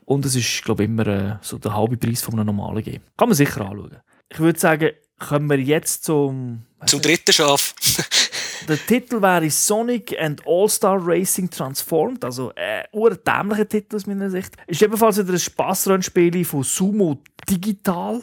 Und 0.04 0.26
es 0.26 0.34
ist, 0.34 0.64
glaube 0.64 0.82
ich, 0.82 0.88
immer 0.88 1.06
äh, 1.06 1.36
so 1.42 1.58
der 1.58 1.76
halbe 1.76 1.96
Preis 1.96 2.22
von 2.22 2.34
einem 2.34 2.46
normalen 2.46 2.82
Game. 2.82 3.02
Kann 3.16 3.28
man 3.28 3.36
sicher 3.36 3.60
anschauen 3.60 3.98
ich 4.32 4.40
würde 4.40 4.58
sagen, 4.58 4.90
kommen 5.18 5.50
wir 5.50 5.58
jetzt 5.58 6.04
zum. 6.04 6.62
Zum 6.86 7.00
dritten 7.00 7.32
Schaf. 7.32 7.74
der 8.68 8.78
Titel 8.86 9.20
wäre 9.20 9.48
Sonic 9.50 10.18
and 10.18 10.42
All-Star 10.46 10.98
Racing 11.00 11.50
Transformed, 11.50 12.24
also 12.24 12.52
ein 12.56 12.84
äh, 12.92 13.16
dämlicher 13.24 13.68
Titel 13.68 13.96
aus 13.96 14.06
meiner 14.06 14.30
Sicht. 14.30 14.56
Ist 14.66 14.82
ebenfalls 14.82 15.18
wieder 15.18 15.32
ein 15.32 15.38
Spassrennspiel 15.38 16.44
von 16.44 16.62
Sumo 16.62 17.22
Digital. 17.48 18.22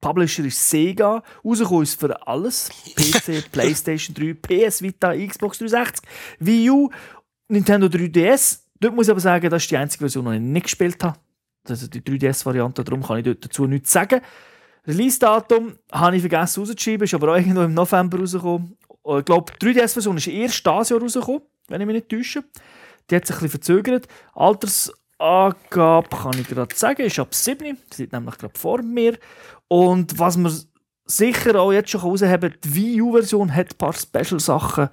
Publisher 0.00 0.44
ist 0.44 0.68
Sega. 0.68 1.22
Rausgekommen 1.44 1.82
ist 1.84 2.00
für 2.00 2.26
alles: 2.26 2.70
PC, 2.96 3.52
PlayStation 3.52 4.14
3, 4.14 4.34
PS 4.34 4.82
Vita, 4.82 5.14
Xbox 5.14 5.58
360, 5.58 6.08
Wii 6.40 6.70
U, 6.70 6.90
Nintendo 7.48 7.86
3DS. 7.86 8.60
Dort 8.80 8.96
muss 8.96 9.06
ich 9.06 9.10
aber 9.12 9.20
sagen, 9.20 9.48
das 9.48 9.62
ist 9.62 9.70
die 9.70 9.76
einzige 9.76 10.00
Version, 10.04 10.24
die 10.24 10.36
ich 10.36 10.40
nicht 10.40 10.64
gespielt 10.64 11.04
habe. 11.04 11.18
Also 11.68 11.86
die 11.86 12.00
3DS-Variante, 12.00 12.82
darum 12.82 13.04
kann 13.04 13.24
ich 13.24 13.38
dazu 13.38 13.66
nichts 13.66 13.92
sagen. 13.92 14.20
Release-Datum 14.86 15.78
habe 15.92 16.16
ich 16.16 16.22
vergessen 16.22 16.60
rauszuschreiben, 16.60 17.04
ist 17.04 17.14
aber 17.14 17.32
auch 17.32 17.36
irgendwo 17.36 17.62
im 17.62 17.74
November 17.74 18.18
rausgekommen. 18.18 18.76
Äh, 19.06 19.18
ich 19.20 19.24
glaube, 19.24 19.52
die 19.60 19.66
3DS-Version 19.66 20.16
ist 20.16 20.26
erst 20.26 20.66
dieses 20.66 20.88
Jahr 20.88 21.00
rausgekommen, 21.00 21.42
wenn 21.68 21.80
ich 21.80 21.86
mich 21.86 21.94
nicht 21.94 22.08
täusche. 22.08 22.44
Die 23.10 23.16
hat 23.16 23.26
sich 23.26 23.36
ein 23.36 23.42
bisschen 23.42 23.50
verzögert. 23.50 24.08
Altersangabe 24.34 26.08
kann 26.16 26.38
ich 26.38 26.48
gerade 26.48 26.74
sagen, 26.74 27.02
ist 27.02 27.18
ab 27.18 27.34
7. 27.34 27.76
Die 27.92 27.96
sind 27.96 28.12
nämlich 28.12 28.38
gerade 28.38 28.58
vor 28.58 28.82
mir. 28.82 29.18
Und 29.68 30.18
was 30.18 30.36
wir 30.36 30.52
sicher 31.04 31.60
auch 31.60 31.72
jetzt 31.72 31.90
schon 31.90 32.00
herausheben 32.00 32.40
kann, 32.40 32.60
die 32.64 32.74
Wii 32.74 33.02
U-Version 33.02 33.54
hat 33.54 33.72
ein 33.72 33.78
paar 33.78 33.92
Special-Sachen. 33.92 34.88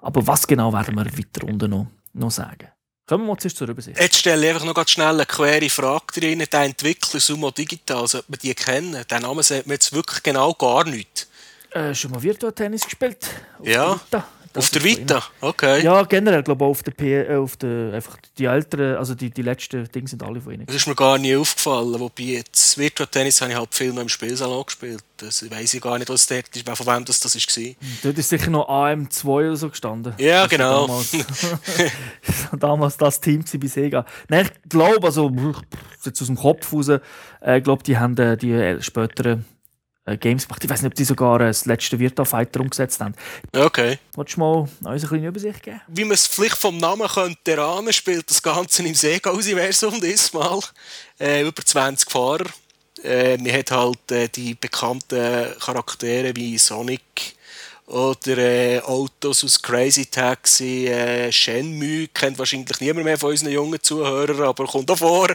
Aber 0.00 0.26
was 0.26 0.46
genau 0.46 0.72
werden 0.72 0.94
wir 0.96 1.06
weiter 1.06 1.46
unten 1.46 1.70
noch, 1.70 1.86
noch 2.12 2.30
sagen? 2.30 2.68
Kommen 3.06 3.24
wir 3.24 3.32
mal 3.34 3.38
zuerst 3.38 3.58
zur 3.58 3.68
Übersicht. 3.68 4.00
Jetzt 4.00 4.16
stelle 4.16 4.46
ich 4.46 4.52
einfach 4.54 4.64
noch 4.64 4.74
ganz 4.74 4.90
schnell 4.90 5.08
eine 5.08 5.26
quere 5.26 5.68
Frage 5.68 6.06
drin. 6.14 6.42
Der 6.50 6.62
Entwickler 6.62 7.20
Sumo 7.20 7.50
Digital, 7.50 8.08
sollte 8.08 8.30
man 8.30 8.38
die 8.42 8.54
kennen? 8.54 9.04
Den 9.10 9.22
Namen 9.22 9.42
sagt 9.42 9.66
man 9.66 9.74
jetzt 9.74 9.92
wirklich 9.92 10.22
genau 10.22 10.54
gar 10.54 10.84
nichts. 10.84 11.28
Äh, 11.70 11.94
schon 11.94 12.12
mal 12.12 12.22
Virtual 12.22 12.52
Tennis 12.52 12.84
gespielt? 12.84 13.28
ja. 13.62 14.00
Das 14.10 14.22
auf 14.56 14.70
der 14.70 14.84
Vita? 14.84 15.22
Okay. 15.40 15.82
Ja, 15.82 16.02
generell, 16.04 16.42
glaube 16.42 16.64
ich, 16.64 16.70
auf 16.70 16.82
der, 16.82 16.92
P 16.92 17.22
äh, 17.22 17.36
auf 17.36 17.56
der 17.56 17.94
einfach 17.94 18.16
die 18.38 18.44
älteren, 18.44 18.96
also 18.96 19.14
die, 19.14 19.30
die 19.30 19.42
letzten 19.42 19.90
Dinge 19.90 20.08
sind 20.08 20.22
alle 20.22 20.40
von 20.40 20.52
ihnen. 20.52 20.66
Das 20.66 20.76
ist 20.76 20.86
mir 20.86 20.94
gar 20.94 21.18
nie 21.18 21.34
aufgefallen. 21.36 21.98
Wobei 21.98 22.22
jetzt 22.22 22.78
Virtual 22.78 23.06
Tennis 23.06 23.40
habe 23.40 23.52
ich 23.52 23.58
halt 23.58 23.74
viel 23.74 23.92
noch 23.92 24.02
im 24.02 24.08
Spielsalon 24.08 24.64
gespielt. 24.64 25.02
Das 25.16 25.48
weiß 25.48 25.74
ich 25.74 25.80
gar 25.80 25.98
nicht, 25.98 26.08
was 26.08 26.26
dort 26.26 26.54
ist, 26.54 26.68
von 26.68 26.86
wem 26.86 27.04
das, 27.04 27.20
das 27.20 27.34
war. 27.34 27.64
Hm, 27.64 27.74
dort 28.02 28.18
ist 28.18 28.28
sicher 28.28 28.50
noch 28.50 28.68
AM2 28.68 29.26
oder 29.26 29.56
so 29.56 29.68
gestanden. 29.70 30.14
Ja, 30.18 30.46
genau. 30.46 30.86
Damals, 30.86 31.16
damals 32.58 32.96
das 32.96 33.20
Team 33.20 33.44
bei 33.58 33.66
Sega. 33.66 34.04
Nein, 34.28 34.48
ich 34.64 34.68
glaube, 34.68 35.06
also 35.06 35.30
jetzt 36.04 36.20
aus 36.20 36.26
dem 36.26 36.36
Kopf 36.36 36.72
raus, 36.72 36.90
äh, 37.40 37.60
glaube 37.60 37.82
die 37.82 37.96
haben 37.98 38.16
äh, 38.18 38.36
die 38.36 38.76
späteren 38.80 39.44
Games 40.06 40.46
gemacht. 40.46 40.62
Ich 40.62 40.70
weiß 40.70 40.82
nicht, 40.82 40.92
ob 40.92 40.94
die 40.94 41.04
sogar 41.04 41.40
äh, 41.40 41.46
das 41.46 41.64
letzte 41.64 41.98
Virtua 41.98 42.24
Fighter 42.24 42.60
umgesetzt 42.60 43.00
haben. 43.00 43.14
Okay. 43.52 43.98
Wolltest 44.14 44.36
du 44.36 44.40
mal 44.40 44.58
uns 44.58 44.84
eine 44.84 44.98
kleine 45.00 45.28
Übersicht 45.28 45.62
geben? 45.62 45.80
Wie 45.88 46.04
man 46.04 46.12
es 46.12 46.26
vielleicht 46.26 46.58
vom 46.58 46.76
Namen 46.76 47.08
könnte 47.08 47.52
erahnen, 47.52 47.92
spielt 47.92 48.28
das 48.28 48.42
Ganze 48.42 48.82
im 48.82 48.94
Sega-Universum 48.94 50.00
diesmal. 50.00 50.60
Äh, 51.18 51.42
über 51.46 51.64
20 51.64 52.10
Fahrer. 52.10 52.46
Äh, 53.02 53.38
man 53.38 53.52
hat 53.52 53.70
halt 53.70 54.12
äh, 54.12 54.28
die 54.28 54.54
bekannten 54.54 55.58
Charaktere 55.58 56.34
wie 56.36 56.58
Sonic 56.58 57.34
oder 57.86 58.38
äh, 58.38 58.80
Autos 58.80 59.44
aus 59.44 59.60
Crazy 59.60 60.06
Taxi, 60.06 60.86
äh, 60.86 61.30
Shenmue, 61.30 62.08
kennt 62.08 62.38
wahrscheinlich 62.38 62.80
niemand 62.80 63.04
mehr 63.04 63.18
von 63.18 63.30
unseren 63.30 63.50
jungen 63.52 63.82
Zuhörern, 63.82 64.40
aber 64.42 64.66
kommt 64.66 64.90
auch 64.90 64.98
vor. 64.98 65.28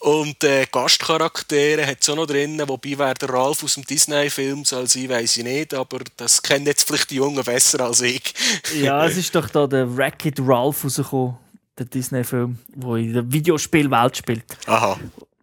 Und 0.00 0.42
äh, 0.44 0.66
Gastcharaktere 0.72 1.86
hat 1.86 1.98
es 2.00 2.08
auch 2.08 2.16
noch 2.16 2.26
drin, 2.26 2.62
wobei 2.66 2.94
wer 2.96 3.12
der 3.12 3.28
Ralf 3.28 3.62
aus 3.62 3.74
dem 3.74 3.84
Disney-Film 3.84 4.64
soll 4.64 4.86
sein, 4.86 5.10
weiß 5.10 5.36
ich 5.36 5.44
nicht, 5.44 5.74
aber 5.74 5.98
das 6.16 6.42
kennen 6.42 6.64
jetzt 6.64 6.86
vielleicht 6.86 7.10
die 7.10 7.16
Jungen 7.16 7.44
besser 7.44 7.80
als 7.84 8.00
ich. 8.00 8.32
ja, 8.80 9.04
es 9.04 9.18
ist 9.18 9.34
doch 9.34 9.50
da 9.50 9.66
der 9.66 9.94
Wreck-It 9.94 10.40
Ralph 10.40 10.84
rausgekommen, 10.84 11.36
der 11.78 11.84
Disney-Film, 11.84 12.58
der 12.74 12.96
in 12.96 13.12
der 13.12 13.30
Videospielwelt 13.30 14.16
spielt. 14.16 14.44
Aha. 14.66 14.98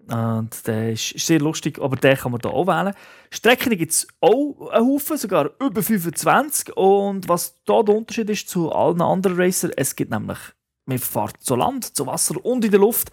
Und 0.07 0.65
der 0.65 0.93
ist 0.93 1.19
sehr 1.19 1.39
lustig, 1.39 1.79
aber 1.79 1.95
den 1.95 2.17
kann 2.17 2.31
man 2.31 2.41
hier 2.41 2.51
auch 2.51 2.65
wählen. 2.65 2.95
Strecken 3.29 3.77
gibt 3.77 3.91
es 3.91 4.07
auch 4.21 4.71
einen 4.71 4.87
Haufen, 4.87 5.17
sogar 5.17 5.51
über 5.59 5.83
25. 5.83 6.75
Und 6.75 7.27
was 7.29 7.61
da 7.65 7.83
der 7.83 7.95
Unterschied 7.95 8.29
ist 8.29 8.49
zu 8.49 8.71
allen 8.71 9.01
anderen 9.01 9.37
Racern, 9.37 9.71
es 9.75 9.95
gibt 9.95 10.09
nämlich 10.09 10.39
man 10.87 10.99
fährt 10.99 11.41
zu 11.41 11.55
Land, 11.55 11.95
zu 11.95 12.05
Wasser 12.05 12.43
und 12.43 12.63
in 12.63 12.71
der 12.71 12.79
Luft. 12.79 13.09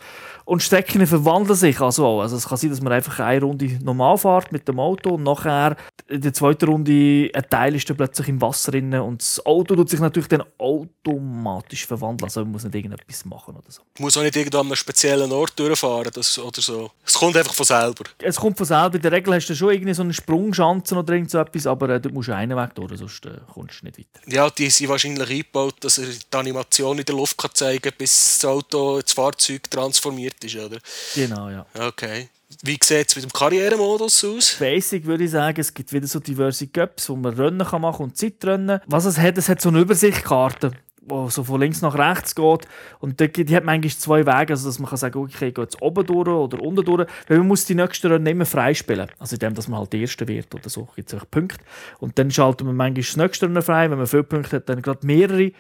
Und 0.47 0.63
Strecken 0.63 1.07
verwandeln 1.07 1.57
sich 1.57 1.81
also 1.81 2.05
auch. 2.07 2.21
Also 2.21 2.37
es 2.37 2.47
kann 2.47 2.59
sein, 2.59 2.71
dass 2.71 2.83
man 2.83 2.93
einfach 2.93 3.19
eine 3.19 3.41
Runde 3.41 3.79
normal 3.83 4.19
fährt 4.19 4.53
mit 4.53 4.69
dem 4.69 4.79
Auto 4.79 5.15
und 5.15 5.23
nachher 5.23 5.77
in 6.07 6.21
der 6.21 6.35
zweiten 6.35 6.67
Runde 6.67 7.31
ein 7.33 7.47
Teil 7.49 7.75
ist 7.75 7.89
dann 7.89 7.97
plötzlich 7.97 8.29
im 8.29 8.41
Wasser 8.43 8.73
drin 8.73 8.95
und 8.95 9.23
das 9.23 9.45
Auto 9.47 9.75
tut 9.75 9.89
sich 9.89 10.01
natürlich 10.01 10.29
dann 10.29 10.45
automatisch 10.59 11.87
verwandeln. 11.87 12.27
Also 12.27 12.41
man 12.41 12.53
muss 12.53 12.65
nicht 12.65 12.75
irgendetwas 12.75 13.25
machen 13.25 13.57
oder 13.57 13.71
so. 13.71 13.81
Man 13.99 14.05
muss 14.05 14.17
auch 14.19 14.23
nicht 14.23 14.37
irgendwo 14.37 14.59
an 14.59 14.67
einem 14.67 14.77
speziellen 14.77 15.33
Ort 15.33 15.59
durchfahren 15.59 16.11
das, 16.13 16.39
oder 16.39 16.61
so. 16.61 16.91
Es 17.07 17.15
kommt 17.15 17.37
einfach 17.39 17.55
von 17.55 17.65
selber. 17.65 18.05
Es 18.19 18.37
kommt 18.37 18.59
von 18.59 18.67
selber. 18.67 18.97
In 18.97 19.03
der 19.03 19.13
Regel 19.13 19.35
hast 19.35 19.47
du 19.47 19.55
schon 19.55 19.73
irgendwie 19.73 19.95
so 19.95 20.03
eine 20.03 20.13
Sprungschanze 20.13 20.95
oder 20.95 21.15
irgend 21.15 21.31
so 21.31 21.39
etwas, 21.39 21.67
aber 21.67 21.89
äh, 21.89 22.01
dort 22.01 22.15
musst 22.15 22.29
du 22.29 22.35
einen 22.35 22.57
Weg 22.57 22.75
durch, 22.75 22.99
sonst 22.99 23.25
äh, 23.25 23.39
kommst 23.53 23.81
du 23.81 23.87
nicht 23.87 23.99
weiter. 23.99 24.31
Ja, 24.31 24.51
die 24.51 24.69
sind 24.69 24.91
wahrscheinlich 24.91 25.31
eingebaut, 25.31 25.77
dass 25.81 25.97
er 25.97 26.07
die 26.07 26.37
Animation 26.37 26.99
in 26.99 27.05
der 27.07 27.15
Luft 27.15 27.39
kann 27.39 27.51
zeigen 27.65 27.83
kann, 27.83 27.93
bis 27.99 28.39
das 28.41 28.45
Auto 28.45 29.01
das 29.01 29.13
Fahrzeug 29.13 29.71
transformiert 29.71 30.43
ist, 30.45 30.57
oder? 30.57 30.79
Genau, 31.15 31.49
ja. 31.49 31.67
Okay. 31.79 32.29
Wie 32.63 32.79
sieht 32.83 33.09
es 33.09 33.17
mit 33.17 33.25
dem 33.25 33.33
Karrieremodus 33.33 34.25
aus? 34.25 34.57
Basic 34.59 35.05
würde 35.05 35.25
ich 35.25 35.31
sagen, 35.31 35.61
es 35.61 35.73
gibt 35.73 35.93
wieder 35.93 36.07
so 36.07 36.21
diverse 36.21 36.67
Cups, 36.69 37.09
wo 37.09 37.17
man 37.17 37.35
Rennen 37.35 37.67
kann 37.67 37.83
machen 37.83 38.05
und 38.05 38.17
Zeitrennen. 38.17 38.81
Was 38.87 39.07
es 39.07 39.19
hat, 39.19 39.39
es 39.39 39.49
hat 39.49 39.61
so 39.61 39.71
eine 39.71 39.81
Übersichtkarte 39.81 40.73
wo 41.07 41.29
so 41.29 41.45
von 41.45 41.61
links 41.61 41.83
nach 41.83 41.97
rechts 41.97 42.35
geht. 42.35 42.69
Und 43.01 43.21
die, 43.21 43.45
die 43.45 43.57
hat 43.57 43.65
manchmal 43.65 43.91
zwei 43.91 44.27
Wege, 44.27 44.53
also 44.53 44.69
dass 44.69 44.79
man 44.79 44.89
kann 44.89 44.99
sagen, 44.99 45.19
okay, 45.19 45.49
ich 45.49 45.55
gehe 45.55 45.65
jetzt 45.65 45.81
oben 45.81 46.07
durch 46.07 46.29
oder 46.29 46.61
unten 46.61 46.85
durch. 46.85 47.07
Weil 47.29 47.39
man 47.39 47.49
muss 47.49 47.65
die 47.65 47.75
nächsten 47.75 48.11
Rennen 48.11 48.27
immer 48.27 48.47
freispielen. 48.47 49.09
Also 49.19 49.35
indem, 49.35 49.55
dass 49.55 49.69
man 49.69 49.81
halt 49.81 49.93
der 49.93 50.01
Erste 50.01 50.27
wird 50.27 50.55
oder 50.55 50.69
so, 50.69 50.89
gibt 50.97 51.13
es 51.13 51.25
Punkte. 51.27 51.65
Und 51.99 52.19
dann 52.19 52.31
schaltet 52.31 52.67
man 52.67 52.77
manchmal 52.77 53.03
das 53.03 53.17
nächste 53.17 53.47
Rennen 53.47 53.63
frei. 53.63 53.91
Wenn 53.91 53.99
man 53.99 54.07
viele 54.07 54.25
Punkte 54.25 54.57
hat, 54.57 54.69
dann 54.69 54.83
gerade 54.83 55.07
mehrere. 55.07 55.45
Äh, 55.45 55.53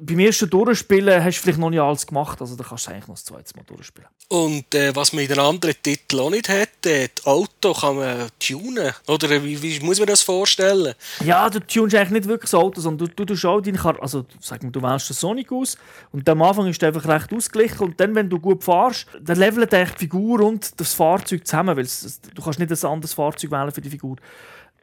beim 0.00 0.18
ersten 0.18 0.50
Durchspielen 0.50 1.22
hast 1.22 1.38
du 1.38 1.42
vielleicht 1.42 1.58
noch 1.58 1.70
nicht 1.70 1.80
alles 1.80 2.06
gemacht, 2.06 2.40
also 2.40 2.56
dann 2.56 2.66
kannst 2.66 2.86
du 2.86 2.90
eigentlich 2.90 3.08
noch 3.08 3.14
das 3.14 3.24
zweite 3.24 3.56
Mal 3.56 3.64
durchspielen. 3.64 4.08
Und 4.28 4.74
äh, 4.74 4.94
was 4.94 5.12
man 5.12 5.22
in 5.22 5.28
den 5.28 5.38
anderen 5.38 5.74
Titeln 5.82 6.20
auch 6.20 6.30
nicht 6.30 6.48
hat, 6.48 6.86
äh, 6.86 7.08
das 7.14 7.26
Auto 7.26 7.72
kann 7.72 7.96
man 7.96 8.28
tunen. 8.38 8.92
Oder 9.06 9.42
wie, 9.42 9.62
wie 9.62 9.80
muss 9.80 9.98
man 9.98 10.06
das 10.06 10.22
vorstellen? 10.22 10.94
Ja, 11.24 11.48
du 11.50 11.60
tunst 11.60 11.94
eigentlich 11.94 12.10
nicht 12.10 12.28
wirklich 12.28 12.50
das 12.50 12.54
Auto, 12.54 12.80
sondern 12.80 13.08
du, 13.14 13.24
du, 13.24 13.34
du 13.34 13.48
auch 13.48 13.60
deine 13.60 13.78
Karte, 13.78 14.02
also 14.02 14.24
sag 14.40 14.62
mal, 14.62 14.70
du 14.70 14.82
den 14.98 15.14
Sonic 15.14 15.52
aus 15.52 15.76
und 16.10 16.28
am 16.28 16.42
Anfang 16.42 16.66
ist 16.66 16.82
er 16.82 16.88
einfach 16.88 17.06
recht 17.06 17.32
ausgeglichen 17.32 17.84
und 17.84 18.00
dann, 18.00 18.14
wenn 18.14 18.28
du 18.28 18.38
gut 18.38 18.64
fährst, 18.64 19.06
dann 19.20 19.38
levelt 19.38 19.72
die 19.72 19.86
Figur 19.98 20.40
und 20.40 20.78
das 20.80 20.94
Fahrzeug 20.94 21.46
zusammen, 21.46 21.76
weil 21.76 21.86
du 22.34 22.42
kannst 22.42 22.58
nicht 22.58 22.70
ein 22.70 22.90
anderes 22.90 23.14
Fahrzeug 23.14 23.50
wählen 23.50 23.70
für 23.70 23.80
die 23.80 23.90
Figur. 23.90 24.16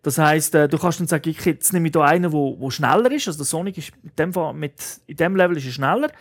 Das 0.01 0.17
heisst, 0.17 0.55
äh, 0.55 0.69
du 0.69 0.77
kannst 0.77 0.99
dann 0.99 1.07
sagen, 1.07 1.29
ich 1.29 1.43
jetzt 1.45 1.73
nehme 1.73 1.87
ich 1.87 1.93
hier 1.93 2.03
einen, 2.03 2.31
der 2.31 2.71
schneller 2.71 3.11
ist. 3.11 3.27
Also 3.27 3.39
der 3.39 3.45
Sonic 3.45 3.77
ist 3.77 3.91
in 4.03 4.11
dem, 4.17 4.59
mit, 4.59 4.73
in 5.07 5.17
dem 5.17 5.35
Level 5.35 5.57
ist 5.57 5.65
er 5.65 5.71
schneller. 5.71 6.11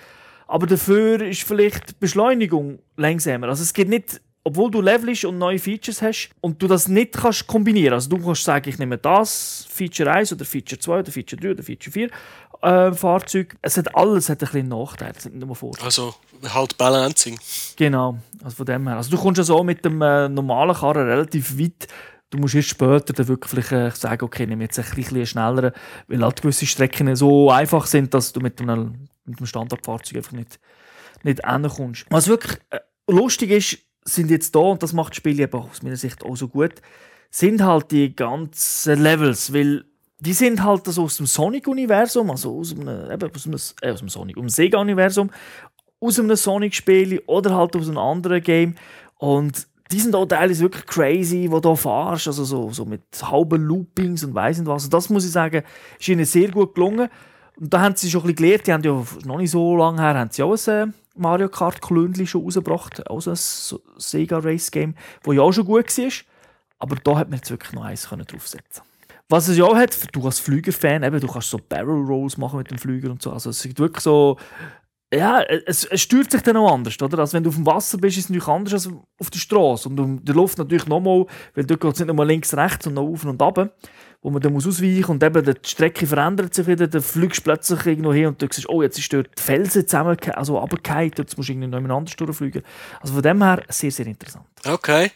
Aber 0.49 0.67
dafür 0.67 1.21
ist 1.21 1.43
vielleicht 1.43 1.91
die 1.91 1.95
Beschleunigung 2.01 2.81
langsamer. 2.97 3.49
Also 3.49 3.63
es 3.63 3.73
geht 3.73 3.89
nicht 3.89 4.21
obwohl 4.49 4.71
du 4.71 4.81
levelst 4.81 5.27
und 5.27 5.37
neue 5.37 5.59
Features 5.59 6.01
hast 6.01 6.31
und 6.41 6.63
du 6.63 6.67
das 6.67 6.89
nicht 6.89 7.13
kannst 7.13 7.47
kombinieren. 7.47 7.93
Also 7.93 8.09
du 8.09 8.17
kannst 8.17 8.45
sagen, 8.45 8.67
ich 8.67 8.79
nehme 8.79 8.97
das 8.97 9.67
Feature 9.69 10.11
1 10.11 10.33
oder 10.33 10.47
Feature 10.47 10.79
2 10.79 11.01
oder 11.01 11.13
Feature 11.13 11.43
3 11.43 11.51
oder 11.51 11.63
Feature 11.63 11.93
4 11.93 12.11
äh, 12.63 12.93
Fahrzeug. 12.93 13.57
Es 13.61 13.77
hat 13.77 13.95
alles 13.95 14.31
hat 14.31 14.43
ein 14.43 14.47
bisschen 14.47 14.69
Nachteile, 14.69 15.13
das 15.13 15.25
sind 15.25 15.35
nicht 15.35 15.47
nur 15.47 15.55
Vorteile. 15.55 15.85
Also 15.85 16.15
halt 16.55 16.79
Balancing. 16.79 17.39
Genau, 17.77 18.17
also 18.43 18.57
von 18.57 18.65
dem 18.65 18.89
her. 18.89 18.97
Also 18.97 19.11
du 19.11 19.19
kommst 19.19 19.37
ja 19.37 19.45
so 19.45 19.63
mit 19.63 19.85
dem 19.85 20.01
äh, 20.01 20.31
normalen 20.31 20.75
Karren 20.75 21.07
relativ 21.07 21.59
weit. 21.59 21.87
Du 22.31 22.39
musst 22.39 22.55
erst 22.55 22.71
später 22.71 23.13
dann 23.13 23.29
wirklich 23.29 23.71
äh, 23.71 23.91
sagen, 23.91 24.25
okay, 24.25 24.47
nehme 24.47 24.65
jetzt 24.65 24.79
ein 24.79 24.87
bisschen 24.95 25.27
schneller, 25.27 25.75
weil 26.07 26.25
halt 26.25 26.41
gewisse 26.41 26.65
Strecken 26.65 27.15
so 27.17 27.51
einfach 27.51 27.85
sind, 27.85 28.15
dass 28.15 28.33
du 28.33 28.41
mit 28.41 28.63
einem, 28.63 29.09
mit 29.27 29.39
einem 29.39 29.47
Standardfahrzeug 29.47 30.17
einfach 30.17 30.33
nicht, 30.33 30.59
nicht 31.23 31.47
hinkommst. 31.47 32.07
Was 32.09 32.29
wirklich 32.29 32.59
äh, 32.71 32.81
lustig 33.09 33.51
ist, 33.51 33.79
sind 34.15 34.31
jetzt 34.31 34.55
da, 34.55 34.61
und 34.61 34.83
das 34.83 34.93
macht 34.93 35.11
das 35.11 35.17
Spiel 35.17 35.39
eben 35.41 35.61
aus 35.61 35.83
meiner 35.83 35.97
Sicht 35.97 36.25
auch 36.25 36.37
so 36.37 36.49
gut, 36.49 36.75
sind 37.31 37.63
halt 37.63 37.91
die 37.91 38.15
ganzen 38.15 39.03
Levels, 39.03 39.53
weil 39.53 39.85
die 40.21 40.33
sind 40.33 40.63
halt 40.65 40.87
also 40.87 41.05
aus 41.05 41.17
dem 41.19 41.27
Sonic-Universum, 41.27 42.31
also 42.31 42.59
aus 42.59 42.73
einem, 42.73 43.11
eben 43.11 43.31
aus 43.35 43.47
einem, 43.47 43.59
äh, 43.83 43.93
aus 43.93 44.01
dem 44.01 44.09
Sonic, 44.09 44.37
aus 44.37 44.43
dem 44.43 44.49
Sega-Universum, 44.49 45.31
aus 46.01 46.19
einem 46.19 46.37
Sonic-Spiel 46.37 47.23
oder 47.27 47.55
halt 47.55 47.77
aus 47.77 47.89
einem 47.89 47.99
anderen 47.99 48.43
Game 48.43 48.75
und 49.19 49.69
die 49.91 50.01
sind 50.01 50.15
auch 50.15 50.27
teilweise 50.27 50.63
wirklich 50.63 50.87
crazy, 50.87 51.49
wo 51.51 51.61
du 51.61 51.75
fahrst, 51.75 52.27
also 52.27 52.45
so, 52.45 52.71
so 52.71 52.85
mit 52.85 53.03
halben 53.23 53.63
Loopings 53.63 54.23
und 54.23 54.35
weiss 54.35 54.59
nicht 54.59 54.67
was. 54.67 54.85
Und 54.85 54.93
das 54.93 55.09
muss 55.09 55.25
ich 55.25 55.33
sagen, 55.33 55.63
ist 55.99 56.09
ihnen 56.09 56.25
sehr 56.25 56.51
gut 56.51 56.75
gelungen. 56.75 57.09
Und 57.59 57.73
da 57.73 57.81
haben 57.81 57.97
sie 57.97 58.11
schon 58.11 58.21
ein 58.23 58.27
bisschen 58.27 58.37
gelernt, 58.37 58.67
die 58.67 58.73
haben 58.73 58.85
ja 58.85 59.05
noch 59.25 59.39
nicht 59.39 59.51
so 59.51 59.77
lange 59.77 60.01
her, 60.01 60.15
haben 60.15 60.31
sie 60.31 60.43
auch 60.43 60.57
ein 60.69 60.91
äh, 60.91 60.93
Mario 61.19 61.49
Kart 61.49 61.83
Klöndli 61.83 62.27
schon 62.27 62.43
rausgebracht, 62.43 63.09
auch 63.09 63.21
so 63.21 63.31
ein 63.31 63.81
Sega 63.97 64.39
Race 64.39 64.71
Game, 64.71 64.95
das 65.23 65.35
ja 65.35 65.43
auch 65.43 65.53
schon 65.53 65.65
gut 65.65 65.97
war. 65.99 66.13
Aber 66.79 66.97
da 66.97 67.19
hat 67.19 67.29
man 67.29 67.39
jetzt 67.39 67.51
wirklich 67.51 67.73
noch 67.73 67.85
eins 67.85 68.03
draufsetzen 68.03 68.83
Was 69.29 69.49
es 69.49 69.57
ja 69.57 69.65
auch 69.65 69.77
hat, 69.77 69.97
du 70.13 70.25
als 70.25 70.39
Flügerfan, 70.39 71.03
eben, 71.03 71.21
du 71.21 71.27
kannst 71.27 71.51
so 71.51 71.59
Barrel 71.59 72.05
Rolls 72.05 72.37
machen 72.37 72.59
mit 72.59 72.71
dem 72.71 72.79
Flüger 72.79 73.11
und 73.11 73.21
so. 73.21 73.33
Also 73.33 73.51
es 73.51 73.65
ist 73.65 73.79
wirklich 73.79 74.03
so, 74.03 74.37
ja, 75.13 75.43
es, 75.43 75.85
es 75.85 76.03
steuert 76.03 76.31
sich 76.31 76.43
dann 76.43 76.59
auch 76.59 76.73
anders, 76.73 77.01
oder? 77.01 77.19
Also 77.19 77.35
wenn 77.35 77.43
du 77.43 77.49
auf 77.49 77.57
dem 77.57 77.67
Wasser 77.67 77.97
bist, 77.99 78.19
ist 78.19 78.25
es 78.25 78.31
natürlich 78.31 78.49
anders 78.49 78.73
als 78.75 78.95
auf 79.19 79.31
der 79.31 79.39
Straße. 79.39 79.89
Und 79.89 79.99
in 79.99 80.25
der 80.25 80.35
Luft 80.35 80.59
natürlich 80.59 80.87
nochmal, 80.87 81.27
weil 81.55 81.65
dort 81.65 81.81
geht 81.81 81.95
es 81.95 82.01
nicht 82.01 82.15
nur 82.15 82.27
links, 82.27 82.55
rechts 82.55 82.87
und 82.87 82.95
noch 82.95 83.05
auf 83.05 83.25
und 83.25 83.41
ab 83.41 83.73
wo 84.21 84.31
man 84.31 84.43
dann 84.43 84.53
muss 84.53 84.67
ausweichen 84.67 85.01
muss 85.01 85.09
und 85.11 85.23
eben 85.23 85.45
die 85.45 85.69
Strecke 85.69 86.07
verändert 86.07 86.55
sich 86.55 86.67
wieder, 86.67 86.89
dann 86.89 87.03
fliegst 87.03 87.39
du 87.39 87.43
plötzlich 87.45 87.87
irgendwo 87.87 88.13
hin 88.13 88.27
und 88.27 88.43
du 88.43 88.49
siehst, 88.51 88.69
oh, 88.69 88.83
jetzt 88.83 88.99
ist 88.99 89.13
dort 89.13 89.29
die 89.39 89.43
Felsen 89.43 89.87
zusammen, 89.87 90.17
also 90.35 90.59
runtergefallen, 90.59 91.13
jetzt 91.17 91.37
musst 91.37 91.49
du 91.49 91.53
irgendwie 91.53 91.69
noch 91.69 91.97
anders 91.97 92.17
durchfliegen. 92.17 92.63
Also 93.01 93.15
von 93.15 93.23
dem 93.23 93.43
her 93.43 93.63
sehr, 93.69 93.93
sehr 93.93 94.07
interessant. 94.07 94.45
Okay. 94.67 95.13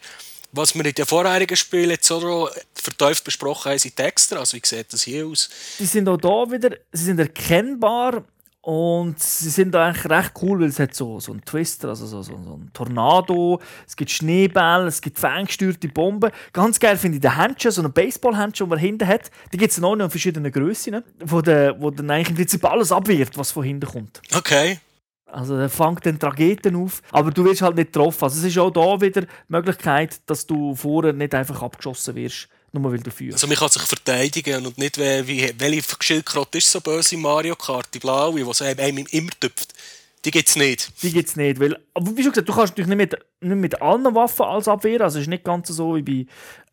Was 0.55 0.75
wir 0.75 0.85
in 0.85 0.93
den 0.93 1.05
vorherigen 1.05 1.57
Spielen 1.57 1.89
jetzt 1.89 2.07
so 2.07 2.47
vertieft 2.75 3.23
besprochen 3.23 3.71
haben, 3.71 3.79
sind 3.79 3.95
Texte. 3.95 4.37
Also 4.37 4.55
wie 4.55 4.61
sieht 4.63 4.93
das 4.93 5.01
hier 5.01 5.25
aus? 5.25 5.49
Die 5.79 5.85
sind 5.85 6.07
auch 6.07 6.17
da 6.17 6.51
wieder, 6.51 6.77
sie 6.91 7.05
sind 7.05 7.19
erkennbar, 7.19 8.23
und 8.65 9.19
sie 9.19 9.49
sind 9.49 9.75
eigentlich 9.75 10.09
recht 10.09 10.31
cool, 10.41 10.61
weil 10.61 10.69
es 10.69 10.79
hat 10.79 10.95
so, 10.95 11.19
so 11.19 11.33
einen 11.33 11.43
Twister, 11.43 11.89
also 11.89 12.05
so, 12.05 12.21
so, 12.21 12.31
so 12.41 12.53
einen 12.53 12.71
Tornado, 12.71 13.59
es 13.85 13.93
gibt 13.93 14.09
Schneebälle, 14.09 14.87
es 14.87 15.01
gibt 15.01 15.19
ferngesteuerte 15.19 15.89
Bomben. 15.89 16.31
Ganz 16.53 16.79
geil 16.79 16.95
finde 16.95 17.17
ich 17.17 17.21
den 17.21 17.35
Handschuh, 17.35 17.71
so 17.71 17.81
einen 17.81 17.91
Baseball-Handschuh, 17.91 18.63
den 18.63 18.69
man 18.69 18.79
hinten 18.79 19.05
hat. 19.05 19.29
Die 19.51 19.57
gibt 19.57 19.73
es 19.73 19.79
noch 19.79 19.93
in 19.93 20.09
verschiedenen 20.09 20.49
Grössen, 20.49 21.03
wo, 21.19 21.41
der, 21.41 21.81
wo 21.81 21.91
dann 21.91 22.09
eigentlich 22.09 22.29
im 22.29 22.35
Prinzip 22.35 22.63
alles 22.63 22.93
abwehrt, 22.93 23.37
was 23.37 23.51
von 23.51 23.63
hinten 23.65 23.85
kommt. 23.85 24.21
Okay. 24.33 24.79
Also 25.25 25.57
er 25.57 25.67
fängt 25.67 26.05
dann 26.05 26.17
Trageten 26.17 26.77
auf, 26.77 27.01
aber 27.11 27.31
du 27.31 27.43
wirst 27.43 27.63
halt 27.63 27.75
nicht 27.75 27.91
getroffen. 27.91 28.23
Also 28.23 28.39
es 28.39 28.45
ist 28.45 28.57
auch 28.57 28.71
da 28.71 29.01
wieder 29.01 29.23
die 29.23 29.27
Möglichkeit, 29.49 30.21
dass 30.27 30.47
du 30.47 30.73
vorher 30.73 31.11
nicht 31.11 31.35
einfach 31.35 31.61
abgeschossen 31.61 32.15
wirst 32.15 32.47
nur 32.73 32.91
weil 32.91 32.99
du 32.99 33.11
führst. 33.11 33.35
Also 33.35 33.47
man 33.47 33.55
kann 33.55 33.69
sich 33.69 33.81
verteidigen 33.83 34.65
und 34.65 34.77
nicht, 34.77 34.97
wie, 34.97 35.53
welche 35.57 35.83
Schildkröte 35.99 36.57
ist 36.57 36.71
so 36.71 36.81
böse 36.81 37.15
in 37.15 37.21
Mario 37.21 37.55
Kart, 37.55 37.87
die 37.93 37.99
blaue, 37.99 38.43
die 38.43 38.81
einem 38.81 39.05
immer 39.11 39.31
tüpft. 39.39 39.73
Die 40.25 40.31
gibt 40.31 40.47
es 40.47 40.55
nicht. 40.55 41.03
Die 41.03 41.11
gibt 41.11 41.29
es 41.29 41.35
nicht, 41.35 41.59
weil, 41.59 41.77
aber 41.93 42.15
wie 42.15 42.23
schon 42.23 42.31
gesagt, 42.31 42.47
du 42.47 42.53
kannst 42.53 42.77
natürlich 42.77 42.87
nicht 42.87 42.97
mit, 42.97 43.17
nicht 43.41 43.57
mit 43.57 43.81
allen 43.81 44.15
Waffen 44.15 44.45
als 44.45 44.69
abwehren, 44.69 45.01
also 45.01 45.19
es 45.19 45.23
ist 45.23 45.29
nicht 45.29 45.43
ganz 45.43 45.67
so 45.67 45.97
wie 45.97 46.01
bei 46.01 46.25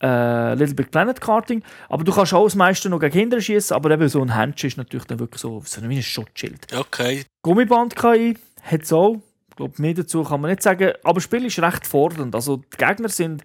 äh, 0.07 0.55
Little 0.55 0.75
Big 0.75 0.91
Planet 0.93 1.21
Karting, 1.21 1.63
aber 1.89 2.05
du 2.05 2.13
kannst 2.13 2.33
auch 2.33 2.45
das 2.45 2.55
meiste 2.55 2.89
noch 2.89 3.01
gegen 3.01 3.13
Kinder 3.13 3.41
schießen, 3.41 3.75
aber 3.75 3.91
eben 3.91 4.09
so 4.09 4.23
ein 4.23 4.35
Handschuh 4.35 4.69
ist 4.69 4.77
natürlich 4.77 5.07
dann 5.07 5.19
wirklich 5.19 5.41
so, 5.41 5.63
so 5.67 5.83
wie 5.83 5.97
ein 5.97 6.03
Schutzschild. 6.03 6.73
Okay. 6.73 7.25
Gummiband-KI 7.43 8.39
hat 8.63 8.83
es 8.83 8.93
auch, 8.93 9.17
ich 9.49 9.57
glaube, 9.57 9.83
mehr 9.83 9.95
dazu 9.95 10.23
kann 10.23 10.41
man 10.41 10.53
nicht 10.53 10.63
sagen, 10.63 10.93
aber 11.03 11.15
das 11.15 11.25
Spiel 11.25 11.45
ist 11.45 11.59
recht 11.59 11.89
fordernd, 11.89 12.35
also 12.37 12.59
die 12.59 12.77
Gegner 12.77 13.09
sind 13.09 13.43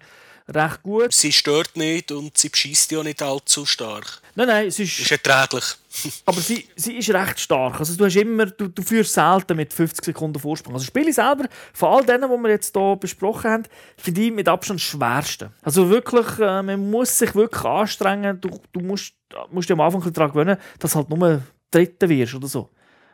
recht 0.48 0.82
gut. 0.82 1.12
Sie 1.12 1.32
stört 1.32 1.76
nicht 1.76 2.12
und 2.12 2.36
sie 2.36 2.48
beschießt 2.48 2.92
ja 2.92 3.02
nicht 3.02 3.22
allzu 3.22 3.66
stark. 3.66 4.20
Nein, 4.34 4.48
nein, 4.48 4.66
es 4.66 4.78
ist... 4.78 4.98
Ist 4.98 5.10
erträglich. 5.10 5.64
aber 6.26 6.40
sie, 6.40 6.66
sie 6.76 6.98
ist 6.98 7.10
recht 7.10 7.40
stark. 7.40 7.80
Also 7.80 7.96
du 7.96 8.04
hast 8.04 8.16
immer, 8.16 8.46
du, 8.46 8.68
du 8.68 8.82
führst 8.82 9.14
selten 9.14 9.56
mit 9.56 9.72
50 9.72 10.04
Sekunden 10.04 10.38
Vorsprung. 10.38 10.74
Also 10.74 10.84
das 10.84 10.88
Spiel 10.88 11.12
selber, 11.12 11.46
von 11.72 11.88
all 11.88 12.04
denen, 12.04 12.30
die 12.30 12.42
wir 12.42 12.50
jetzt 12.50 12.76
hier 12.76 12.96
besprochen 12.96 13.50
haben, 13.50 13.62
finde 13.96 14.20
ich 14.20 14.32
mit 14.32 14.48
Abstand 14.48 14.80
das 14.80 14.86
schwerste. 14.86 15.52
Also 15.62 15.88
wirklich, 15.88 16.38
äh, 16.38 16.62
man 16.62 16.90
muss 16.90 17.18
sich 17.18 17.34
wirklich 17.34 17.64
anstrengen. 17.64 18.40
Du, 18.40 18.50
du 18.72 18.80
musst, 18.80 19.14
musst 19.50 19.68
dich 19.68 19.74
am 19.74 19.80
Anfang 19.80 20.12
daran 20.12 20.30
gewöhnen, 20.30 20.58
dass 20.78 20.92
du 20.92 20.98
halt 20.98 21.10
nur 21.10 21.42
Dritter 21.70 22.08
wirst 22.08 22.34
oder 22.34 22.46
so. 22.46 22.70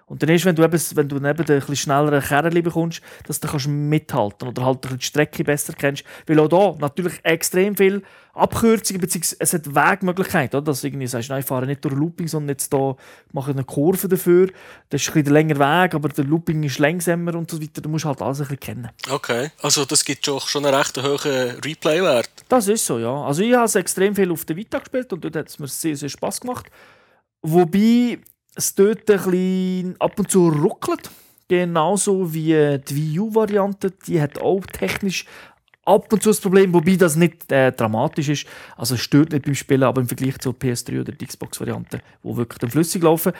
Und 0.07 0.23
dann 0.23 0.31
ist, 0.31 0.45
wenn 0.45 0.55
du, 0.55 0.63
eben, 0.63 0.81
wenn 0.95 1.09
du 1.09 1.17
neben 1.19 1.45
den 1.45 1.59
etwas 1.59 1.79
schnelleren 1.79 2.23
Kerlen 2.23 2.63
bekommst, 2.63 3.01
dass 3.27 3.41
du 3.41 3.49
kannst 3.49 3.69
mithalten 3.69 4.49
oder 4.49 4.65
halt 4.65 4.85
die 4.85 5.05
Strecke 5.05 5.45
besser 5.45 5.73
kennst. 5.73 6.05
Weil 6.27 6.41
auch 6.41 6.49
da 6.49 6.77
natürlich 6.79 7.21
extrem 7.23 7.77
viel 7.77 8.03
Abkürzungen, 8.35 9.01
beziehungsweise 9.01 9.37
es 9.41 9.53
hat 9.53 9.75
Wegmöglichkeiten, 9.75 10.57
oder? 10.59 10.67
Dass 10.67 10.81
du 10.81 10.87
irgendwie 10.87 11.07
sagst, 11.07 11.29
nein, 11.29 11.41
ich 11.41 11.47
fahre 11.47 11.67
nicht 11.67 11.85
durch 11.85 11.95
Looping, 11.95 12.29
sondern 12.29 12.51
jetzt 12.51 12.73
da 12.73 12.97
mache 13.33 13.51
ich 13.51 13.57
eine 13.57 13.65
Kurve 13.65 14.09
dafür. 14.09 14.49
Das 14.89 15.03
ist 15.03 15.09
ein 15.09 15.15
bisschen 15.15 15.35
länger 15.35 15.59
Weg, 15.59 15.95
aber 15.95 16.09
der 16.09 16.25
Looping 16.25 16.63
ist 16.63 16.79
langsamer 16.79 17.35
und 17.35 17.51
so 17.51 17.61
weiter. 17.61 17.83
Du 17.83 17.91
musst 17.91 18.07
halt 18.07 18.23
alles 18.23 18.41
ein 18.41 18.45
bisschen 18.45 18.61
kennen. 18.61 18.89
Okay, 19.11 19.51
also 19.61 19.85
das 19.85 20.05
gibt 20.05 20.25
schon 20.25 20.65
einen 20.65 20.75
recht 20.75 20.97
hohen 20.97 21.61
Replay-Wert. 21.65 22.31
Das 22.49 22.69
ist 22.69 22.87
so, 22.87 22.99
ja. 22.99 23.23
Also 23.25 23.43
ich 23.43 23.55
habe 23.55 23.79
extrem 23.79 24.15
viel 24.15 24.31
auf 24.31 24.47
der 24.47 24.57
Vita 24.57 24.79
gespielt 24.79 25.13
und 25.13 25.23
dort 25.23 25.37
hat 25.37 25.49
es 25.49 25.59
mir 25.59 25.69
sehr, 25.69 25.97
sehr 25.97 26.09
Spass 26.09 26.41
gemacht. 26.41 26.71
Wobei 27.43 28.19
es 28.55 28.75
dort 28.75 29.11
ein 29.11 29.17
bisschen 29.17 29.97
ab 29.99 30.19
und 30.19 30.31
zu 30.31 30.49
ruckelt. 30.49 31.11
Genauso 31.49 32.33
wie 32.33 32.79
die 32.79 32.97
Wii 32.97 33.21
U-Variante. 33.21 33.93
Die 34.07 34.21
hat 34.21 34.41
auch 34.41 34.65
technisch 34.67 35.27
ab 35.85 36.13
und 36.13 36.23
zu 36.23 36.31
das 36.31 36.41
Problem, 36.41 36.73
wobei 36.73 36.97
das 36.97 37.17
nicht 37.17 37.51
äh, 37.51 37.73
dramatisch 37.73 38.29
ist. 38.29 38.47
Also 38.77 38.95
es 38.95 39.01
stört 39.01 39.33
nicht 39.33 39.45
beim 39.45 39.55
Spielen, 39.55 39.83
aber 39.83 40.01
im 40.01 40.09
Vergleich 40.09 40.39
zur 40.39 40.55
PS3 40.55 41.01
oder 41.01 41.13
der 41.13 41.27
Xbox-Variante, 41.27 42.01
wo 42.23 42.37
wirklich 42.37 42.59
dann 42.59 42.71
flüssig 42.71 43.03
laufen. 43.03 43.33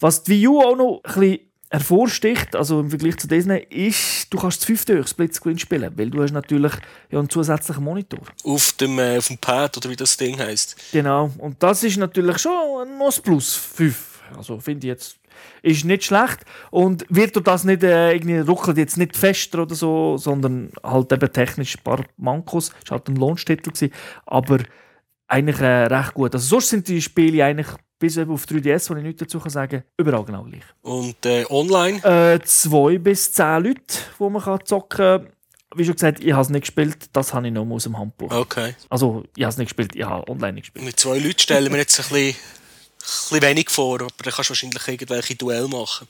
Was 0.00 0.22
die 0.22 0.32
Wii 0.32 0.48
U 0.48 0.60
auch 0.60 0.76
noch 0.76 1.00
ein 1.04 1.20
bisschen 1.20 1.40
hervorsticht, 1.70 2.56
also 2.56 2.80
im 2.80 2.88
Vergleich 2.88 3.18
zu 3.18 3.28
Disney, 3.28 3.58
ist, 3.68 4.32
du 4.32 4.38
kannst 4.38 4.60
das 4.60 4.64
fünfte 4.64 4.94
durch 4.94 5.08
Splitscreen 5.08 5.58
spielen, 5.58 5.92
weil 5.96 6.08
du 6.08 6.22
hast 6.22 6.32
natürlich 6.32 6.72
ja 7.10 7.18
einen 7.18 7.28
zusätzlichen 7.28 7.84
Monitor. 7.84 8.20
Auf 8.44 8.72
dem, 8.72 8.98
äh, 8.98 9.18
auf 9.18 9.26
dem 9.26 9.36
Pad 9.36 9.76
oder 9.76 9.90
wie 9.90 9.96
das 9.96 10.16
Ding 10.16 10.38
heißt. 10.38 10.92
Genau, 10.92 11.30
und 11.38 11.62
das 11.62 11.82
ist 11.82 11.98
natürlich 11.98 12.38
schon 12.38 12.88
ein 12.88 13.22
Plus 13.22 13.54
5 13.54 14.07
also 14.36 14.58
finde 14.60 14.86
ich 14.86 14.90
jetzt, 14.90 15.18
ist 15.62 15.84
nicht 15.84 16.04
schlecht. 16.04 16.40
Und 16.70 17.04
wird 17.08 17.36
du 17.36 17.40
das 17.40 17.64
nicht 17.64 17.82
äh, 17.82 18.12
irgendwie 18.12 18.38
ruckelt 18.38 18.78
jetzt 18.78 18.96
nicht 18.96 19.16
fester 19.16 19.62
oder 19.62 19.74
so, 19.74 20.16
sondern 20.16 20.70
halt 20.82 21.12
eben 21.12 21.32
technisch 21.32 21.76
ein 21.76 21.84
paar 21.84 22.04
Mankos. 22.16 22.72
Es 22.84 22.90
war 22.90 22.98
halt 22.98 23.08
ein 23.08 23.16
Launch-Titel, 23.16 23.90
aber 24.26 24.58
eigentlich 25.28 25.60
äh, 25.60 25.84
recht 25.84 26.14
gut. 26.14 26.34
Also 26.34 26.46
sonst 26.46 26.70
sind 26.70 26.88
die 26.88 27.02
Spiele 27.02 27.44
eigentlich 27.44 27.68
bis 27.98 28.18
auf 28.18 28.44
3DS, 28.44 28.90
wo 28.90 28.96
ich 28.96 29.02
nichts 29.02 29.20
dazu 29.20 29.40
sagen 29.48 29.70
kann, 29.70 29.84
überall 29.96 30.24
genau 30.24 30.44
gleich. 30.44 30.62
Und 30.82 31.24
äh, 31.26 31.44
online? 31.50 32.02
Äh, 32.04 32.40
zwei 32.44 32.98
bis 32.98 33.32
zehn 33.32 33.64
Leute, 33.64 33.94
wo 34.18 34.30
man 34.30 34.42
kann 34.42 34.64
zocken 34.64 34.96
kann. 34.96 35.28
Wie 35.74 35.84
schon 35.84 35.94
gesagt, 35.94 36.24
ich 36.24 36.32
habe 36.32 36.42
es 36.42 36.48
nicht 36.48 36.62
gespielt, 36.62 37.10
das 37.12 37.34
habe 37.34 37.46
ich 37.46 37.52
noch 37.52 37.68
aus 37.68 37.82
dem 37.82 37.98
Handbuch. 37.98 38.32
Okay. 38.32 38.74
Also, 38.88 39.24
ich 39.36 39.42
habe 39.42 39.50
es 39.50 39.58
nicht 39.58 39.68
gespielt, 39.68 39.94
ich 39.94 40.04
habe 40.04 40.26
online 40.30 40.54
nicht 40.54 40.64
gespielt. 40.64 40.84
Mit 40.84 40.98
zwei 40.98 41.18
Leuten 41.18 41.38
stellen 41.38 41.70
wir 41.70 41.78
jetzt 41.78 41.98
ein 41.98 42.08
bisschen 42.08 42.36
bisschen 43.08 43.42
wenig 43.42 43.70
vor, 43.70 44.00
aber 44.00 44.08
dann 44.22 44.32
kannst 44.32 44.50
du 44.50 44.52
wahrscheinlich 44.52 44.88
irgendwelche 44.88 45.34
Duell 45.34 45.68
machen. 45.68 46.06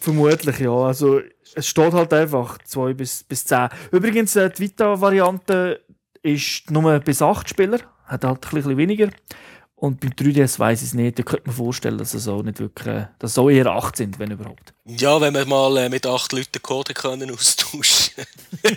Vermutlich, 0.00 0.58
ja. 0.58 0.72
Also, 0.72 1.20
es 1.54 1.66
steht 1.66 1.92
halt 1.92 2.12
einfach 2.12 2.58
2 2.64 2.94
bis, 2.94 3.24
bis 3.24 3.44
10. 3.44 3.68
Übrigens, 3.92 4.36
äh, 4.36 4.50
die 4.50 4.62
Vita-Variante 4.62 5.80
ist 6.22 6.70
nur 6.70 6.98
bis 7.00 7.22
8 7.22 7.48
Spieler, 7.48 7.78
hat 8.06 8.24
halt 8.24 8.44
ein 8.44 8.50
bisschen 8.50 8.76
weniger. 8.76 9.10
Und 9.76 10.00
beim 10.00 10.12
3DS 10.12 10.58
weiß 10.58 10.80
ich 10.80 10.88
es 10.88 10.94
nicht. 10.94 11.18
Da 11.18 11.22
könnte 11.24 11.42
man 11.46 11.56
vorstellen, 11.56 11.98
dass 11.98 12.14
es 12.14 12.26
auch 12.26 12.42
nicht 12.42 12.58
wirklich, 12.58 12.86
äh, 12.86 13.06
dass 13.18 13.32
es 13.32 13.38
auch 13.38 13.50
eher 13.50 13.66
8 13.66 13.96
sind, 13.96 14.18
wenn 14.18 14.30
überhaupt. 14.30 14.72
Ja, 14.86 15.20
wenn 15.20 15.34
wir 15.34 15.44
mal 15.46 15.76
äh, 15.76 15.88
mit 15.88 16.06
8 16.06 16.32
Leuten 16.32 16.62
Code 16.62 16.94
können 16.94 17.30
austauschen. 17.30 18.14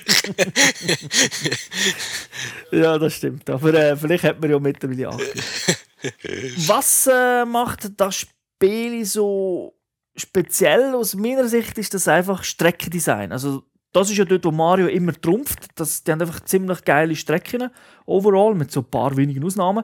ja, 2.72 2.98
das 2.98 3.14
stimmt. 3.14 3.50
Aber 3.50 3.74
äh, 3.74 3.96
vielleicht 3.96 4.26
hat 4.26 4.42
man 4.42 4.50
ja 4.50 4.60
mittlerweile 4.60 5.10
8. 5.10 5.22
Was 6.68 7.08
äh, 7.08 7.46
macht 7.46 8.00
das 8.00 8.16
Spiel 8.16 9.06
so 9.06 9.74
speziell 10.16 10.96
aus 10.96 11.16
meiner 11.16 11.48
Sicht 11.48 11.78
ist 11.78 11.94
das 11.94 12.08
einfach 12.08 12.44
Streckendesign. 12.44 13.32
Also 13.32 13.64
das 13.94 14.10
ist 14.10 14.18
ja 14.18 14.26
dort, 14.26 14.46
wo 14.46 14.52
Mario 14.52 14.88
immer 14.88 15.14
trumpft. 15.14 15.68
Das, 15.76 16.04
die 16.04 16.12
haben 16.12 16.22
einfach 16.22 16.42
ziemlich 16.42 16.84
geile 16.84 17.16
Strecken 17.16 17.70
overall, 18.06 18.54
mit 18.56 18.72
so 18.72 18.82
ein 18.82 18.90
paar 18.90 19.16
wenigen 19.16 19.44
Ausnahmen. 19.44 19.84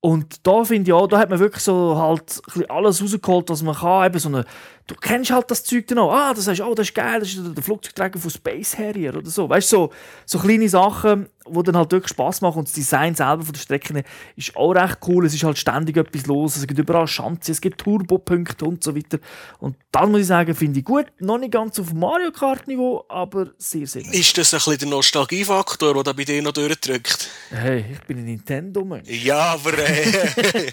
Und 0.00 0.46
da 0.46 0.64
finde 0.64 0.90
ich 0.90 0.92
auch, 0.92 1.06
da 1.06 1.18
hat 1.18 1.30
man 1.30 1.38
wirklich 1.38 1.62
so 1.62 1.96
halt 1.96 2.42
alles 2.68 3.02
rausgeholt, 3.02 3.48
was 3.48 3.62
man 3.62 3.74
kann. 3.74 4.06
Eben 4.06 4.18
so 4.18 4.28
eine, 4.28 4.44
du 4.86 4.94
kennst 4.94 5.30
halt 5.30 5.50
das 5.50 5.64
Zeug 5.64 5.86
dann 5.86 5.98
auch. 5.98 6.12
Ah, 6.12 6.34
das 6.34 6.46
heißt, 6.46 6.60
oh, 6.60 6.74
das 6.74 6.88
ist 6.88 6.94
geil, 6.94 7.20
das 7.20 7.30
ist 7.30 7.56
der 7.56 7.62
Flugzeugträger 7.62 8.18
von 8.18 8.30
Space 8.30 8.76
Harrier 8.78 9.16
oder 9.16 9.30
so. 9.30 9.48
Weißt 9.48 9.72
du, 9.72 9.76
so, 9.76 9.90
so 10.26 10.38
kleine 10.38 10.68
Sachen, 10.68 11.28
die 11.46 11.62
dann 11.62 11.76
halt 11.76 11.92
wirklich 11.92 12.10
Spaß 12.10 12.40
machen. 12.42 12.58
Und 12.60 12.68
das 12.68 12.74
Design 12.74 13.14
selber 13.14 13.44
von 13.44 13.52
der 13.52 13.60
Strecken 13.60 14.02
ist 14.36 14.56
auch 14.56 14.72
recht 14.72 14.98
cool. 15.06 15.26
Es 15.26 15.34
ist 15.34 15.44
halt 15.44 15.58
ständig 15.58 15.96
etwas 15.96 16.26
los. 16.26 16.56
Es 16.56 16.66
gibt 16.66 16.78
überall 16.78 17.06
Schanze, 17.06 17.52
es 17.52 17.60
gibt 17.60 17.80
Turbopunkte 17.80 18.64
und 18.64 18.84
so 18.84 18.94
weiter. 18.94 19.18
Und 19.58 19.76
dann 19.90 20.10
muss 20.10 20.22
ich 20.22 20.26
sagen, 20.26 20.54
finde 20.54 20.80
ich 20.80 20.84
gut. 20.84 21.06
Noch 21.18 21.38
nicht 21.38 21.52
ganz 21.52 21.78
auf 21.78 21.92
Mario 21.92 22.30
Kart 22.30 22.66
Niveau, 22.66 23.04
aber 23.08 23.48
sehr, 23.58 23.86
sehr 23.86 24.02
gut. 24.02 24.14
Ist 24.14 24.36
das 24.36 24.52
ein 24.52 24.58
bisschen 24.58 24.78
der 24.78 24.88
Nostalgiefaktor, 24.88 26.02
der 26.02 26.12
bei 26.12 26.24
dir 26.24 26.42
noch 26.42 26.52
durchdrückt? 26.52 27.28
Hey, 27.50 27.84
ich 27.92 28.00
bin 28.00 28.18
ein 28.18 28.24
Nintendo-Mensch. 28.24 29.08
Ja, 29.08 29.54
aber. 29.54 29.78
Äh, 29.78 30.72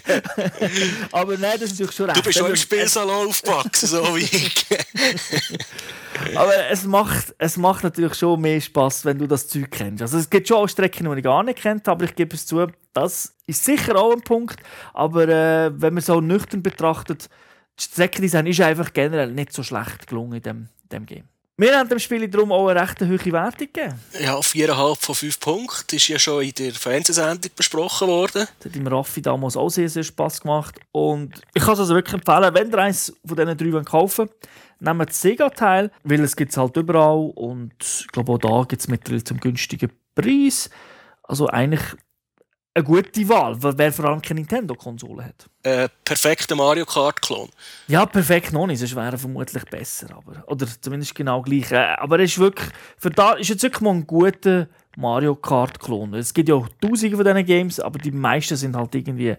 aber 1.12 1.38
nein, 1.38 1.58
das 1.60 1.72
ist 1.72 1.72
natürlich 1.72 1.96
schon 1.96 2.06
recht. 2.06 2.18
Du 2.18 2.22
bist 2.22 2.38
schon 2.38 2.50
im 2.50 2.56
Spielsalon 2.56 3.28
aufgewachsen, 3.28 3.88
so 3.88 4.01
ich. 4.16 4.66
aber 6.36 6.52
es 6.70 6.84
macht, 6.84 7.34
es 7.38 7.56
macht 7.56 7.84
natürlich 7.84 8.14
schon 8.14 8.40
mehr 8.40 8.60
Spaß, 8.60 9.04
wenn 9.04 9.18
du 9.18 9.26
das 9.26 9.48
Zeug 9.48 9.70
kennst. 9.70 10.02
Also 10.02 10.18
es 10.18 10.30
gibt 10.30 10.48
schon 10.48 10.58
auch 10.58 10.68
Strecken, 10.68 11.10
die 11.10 11.18
ich 11.18 11.24
gar 11.24 11.42
nicht 11.42 11.60
kennt, 11.60 11.88
aber 11.88 12.04
ich 12.04 12.14
gebe 12.14 12.34
es 12.34 12.46
zu, 12.46 12.66
das 12.92 13.34
ist 13.46 13.64
sicher 13.64 13.96
auch 13.96 14.12
ein 14.12 14.22
Punkt. 14.22 14.60
Aber 14.92 15.28
äh, 15.28 15.70
wenn 15.74 15.94
man 15.94 16.02
so 16.02 16.20
nüchtern 16.20 16.62
betrachtet, 16.62 17.28
das 17.76 17.84
Streckendesign 17.86 18.46
ist 18.46 18.60
einfach 18.60 18.92
generell 18.92 19.32
nicht 19.32 19.52
so 19.52 19.62
schlecht 19.62 20.06
gelungen 20.06 20.34
in 20.34 20.42
dem, 20.42 20.68
in 20.82 20.88
dem 20.90 21.06
Game. 21.06 21.31
Wir 21.62 21.78
haben 21.78 21.88
dem 21.88 22.00
Spiel 22.00 22.26
darum 22.26 22.50
auch 22.50 22.66
eine 22.66 22.80
recht 22.80 23.00
hohe 23.02 23.32
Wertung 23.32 23.68
gegeben. 23.72 23.94
Ja, 24.20 24.36
4,5 24.36 24.96
von 25.00 25.14
5 25.14 25.38
Punkten. 25.38 25.84
Das 25.86 25.94
ist 25.94 26.08
ja 26.08 26.18
schon 26.18 26.42
in 26.42 26.50
der 26.58 26.72
Fernsehsendung 26.72 27.52
besprochen 27.54 28.08
worden. 28.08 28.48
Das 28.58 28.64
hat 28.64 28.74
im 28.74 28.88
Raffi 28.88 29.22
damals 29.22 29.56
auch 29.56 29.68
sehr, 29.68 29.88
sehr 29.88 30.02
Spass 30.02 30.40
gemacht. 30.40 30.80
Und 30.90 31.40
ich 31.54 31.62
kann 31.62 31.74
es 31.74 31.78
also 31.78 31.94
wirklich 31.94 32.14
empfehlen, 32.14 32.52
wenn 32.52 32.68
ihr 32.68 32.78
eins 32.78 33.12
von 33.24 33.36
diesen 33.36 33.56
drei 33.56 33.82
kaufen 33.84 34.28
wollt, 34.28 34.48
nehmt 34.80 35.08
das 35.08 35.22
Sega-Teil, 35.22 35.92
weil 36.02 36.24
es 36.24 36.34
gibt 36.34 36.50
es 36.50 36.56
halt 36.56 36.76
überall. 36.76 37.30
Und 37.36 37.74
ich 37.80 38.08
glaube, 38.08 38.32
auch 38.32 38.38
da 38.38 38.64
gibt 38.68 38.82
es 38.82 38.88
mittlerweile 38.88 39.22
zum 39.22 39.38
günstigen 39.38 39.92
Preis. 40.16 40.68
Also 41.22 41.46
eigentlich 41.46 41.84
eine 42.74 42.84
gute 42.84 43.28
Wahl, 43.28 43.56
wer 43.60 43.92
vor 43.92 44.06
allem 44.06 44.22
keine 44.22 44.40
Nintendo-Konsole 44.40 45.24
hat. 45.24 45.46
Äh, 45.62 45.88
perfekter 46.04 46.56
Mario 46.56 46.86
Kart-Klon. 46.86 47.50
Ja, 47.88 48.06
perfekt 48.06 48.52
noch 48.52 48.66
nicht, 48.66 48.78
sonst 48.78 48.96
wäre 48.96 49.12
er 49.12 49.18
vermutlich 49.18 49.64
besser. 49.64 50.08
Aber, 50.16 50.42
oder 50.46 50.66
zumindest 50.80 51.14
genau 51.14 51.42
gleich. 51.42 51.70
Äh, 51.70 51.94
aber 51.98 52.18
er 52.18 52.24
ist 52.24 52.38
wirklich, 52.38 52.70
für 52.96 53.10
da 53.10 53.34
ist 53.34 53.48
jetzt 53.48 53.62
wirklich 53.62 53.82
mal 53.82 53.90
ein 53.90 54.06
guter 54.06 54.68
Mario 54.96 55.34
Kart-Klon. 55.34 56.14
Es 56.14 56.32
gibt 56.32 56.48
ja 56.48 56.54
auch 56.54 56.68
tausende 56.80 57.16
von 57.16 57.24
diesen 57.24 57.44
Games, 57.44 57.80
aber 57.80 57.98
die 57.98 58.10
meisten 58.10 58.56
sind 58.56 58.74
halt 58.74 58.94
irgendwie 58.94 59.36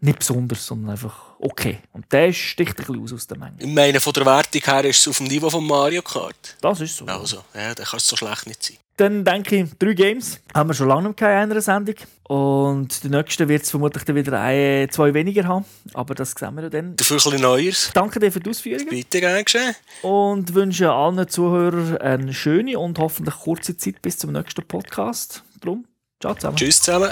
nicht 0.00 0.18
besonders, 0.18 0.66
sondern 0.66 0.90
einfach 0.90 1.14
okay. 1.38 1.78
Und 1.92 2.12
der 2.12 2.32
sticht 2.32 2.70
ein 2.70 2.74
bisschen 2.74 3.02
aus 3.02 3.12
aus 3.12 3.26
der 3.28 3.38
Menge. 3.38 3.56
Ich 3.60 3.68
meine, 3.68 4.00
von 4.00 4.12
der 4.12 4.26
Wertung 4.26 4.60
her 4.60 4.84
ist 4.84 5.00
es 5.00 5.08
auf 5.08 5.18
dem 5.18 5.28
Niveau 5.28 5.48
von 5.48 5.64
Mario 5.64 6.02
Kart. 6.02 6.56
Das 6.60 6.80
ist 6.80 6.96
so. 6.96 7.06
Also, 7.06 7.44
ja, 7.54 7.72
dann 7.72 7.86
kann 7.86 7.98
es 7.98 8.08
so 8.08 8.16
schlecht 8.16 8.48
nicht 8.48 8.62
sein. 8.62 8.76
Dann 9.02 9.24
denke 9.24 9.56
ich, 9.56 9.70
drei 9.80 9.94
Games 9.94 10.38
haben 10.54 10.70
wir 10.70 10.74
schon 10.74 10.86
lange 10.86 11.08
nicht 11.08 11.20
in 11.20 11.26
einer 11.26 11.60
Sendung. 11.60 11.96
Und 12.28 13.02
die 13.02 13.08
nächste 13.08 13.48
wird 13.48 13.64
es 13.64 13.70
vermutlich 13.70 14.04
dann 14.04 14.14
wieder 14.14 14.40
ein, 14.40 14.88
zwei 14.90 15.12
weniger 15.12 15.42
haben. 15.42 15.64
Aber 15.92 16.14
das 16.14 16.36
sehen 16.38 16.54
wir 16.54 16.70
dann. 16.70 16.94
Dafür 16.94 17.16
ein 17.16 17.22
bisschen 17.24 17.42
Neues. 17.42 17.90
Danke 17.94 18.20
dir 18.20 18.30
für 18.30 18.38
die 18.38 18.50
Ausführungen. 18.50 18.90
Bitte, 18.90 19.18
gern 19.18 19.44
geschehen. 19.44 19.74
Und 20.02 20.54
wünsche 20.54 20.92
allen 20.92 21.28
Zuhörern 21.28 21.98
eine 21.98 22.32
schöne 22.32 22.78
und 22.78 23.00
hoffentlich 23.00 23.34
kurze 23.34 23.76
Zeit 23.76 24.00
bis 24.02 24.18
zum 24.18 24.30
nächsten 24.30 24.64
Podcast. 24.64 25.42
Drum, 25.60 25.84
ciao 26.20 26.36
zusammen. 26.36 26.56
Tschüss 26.56 26.80
zusammen. 26.80 27.10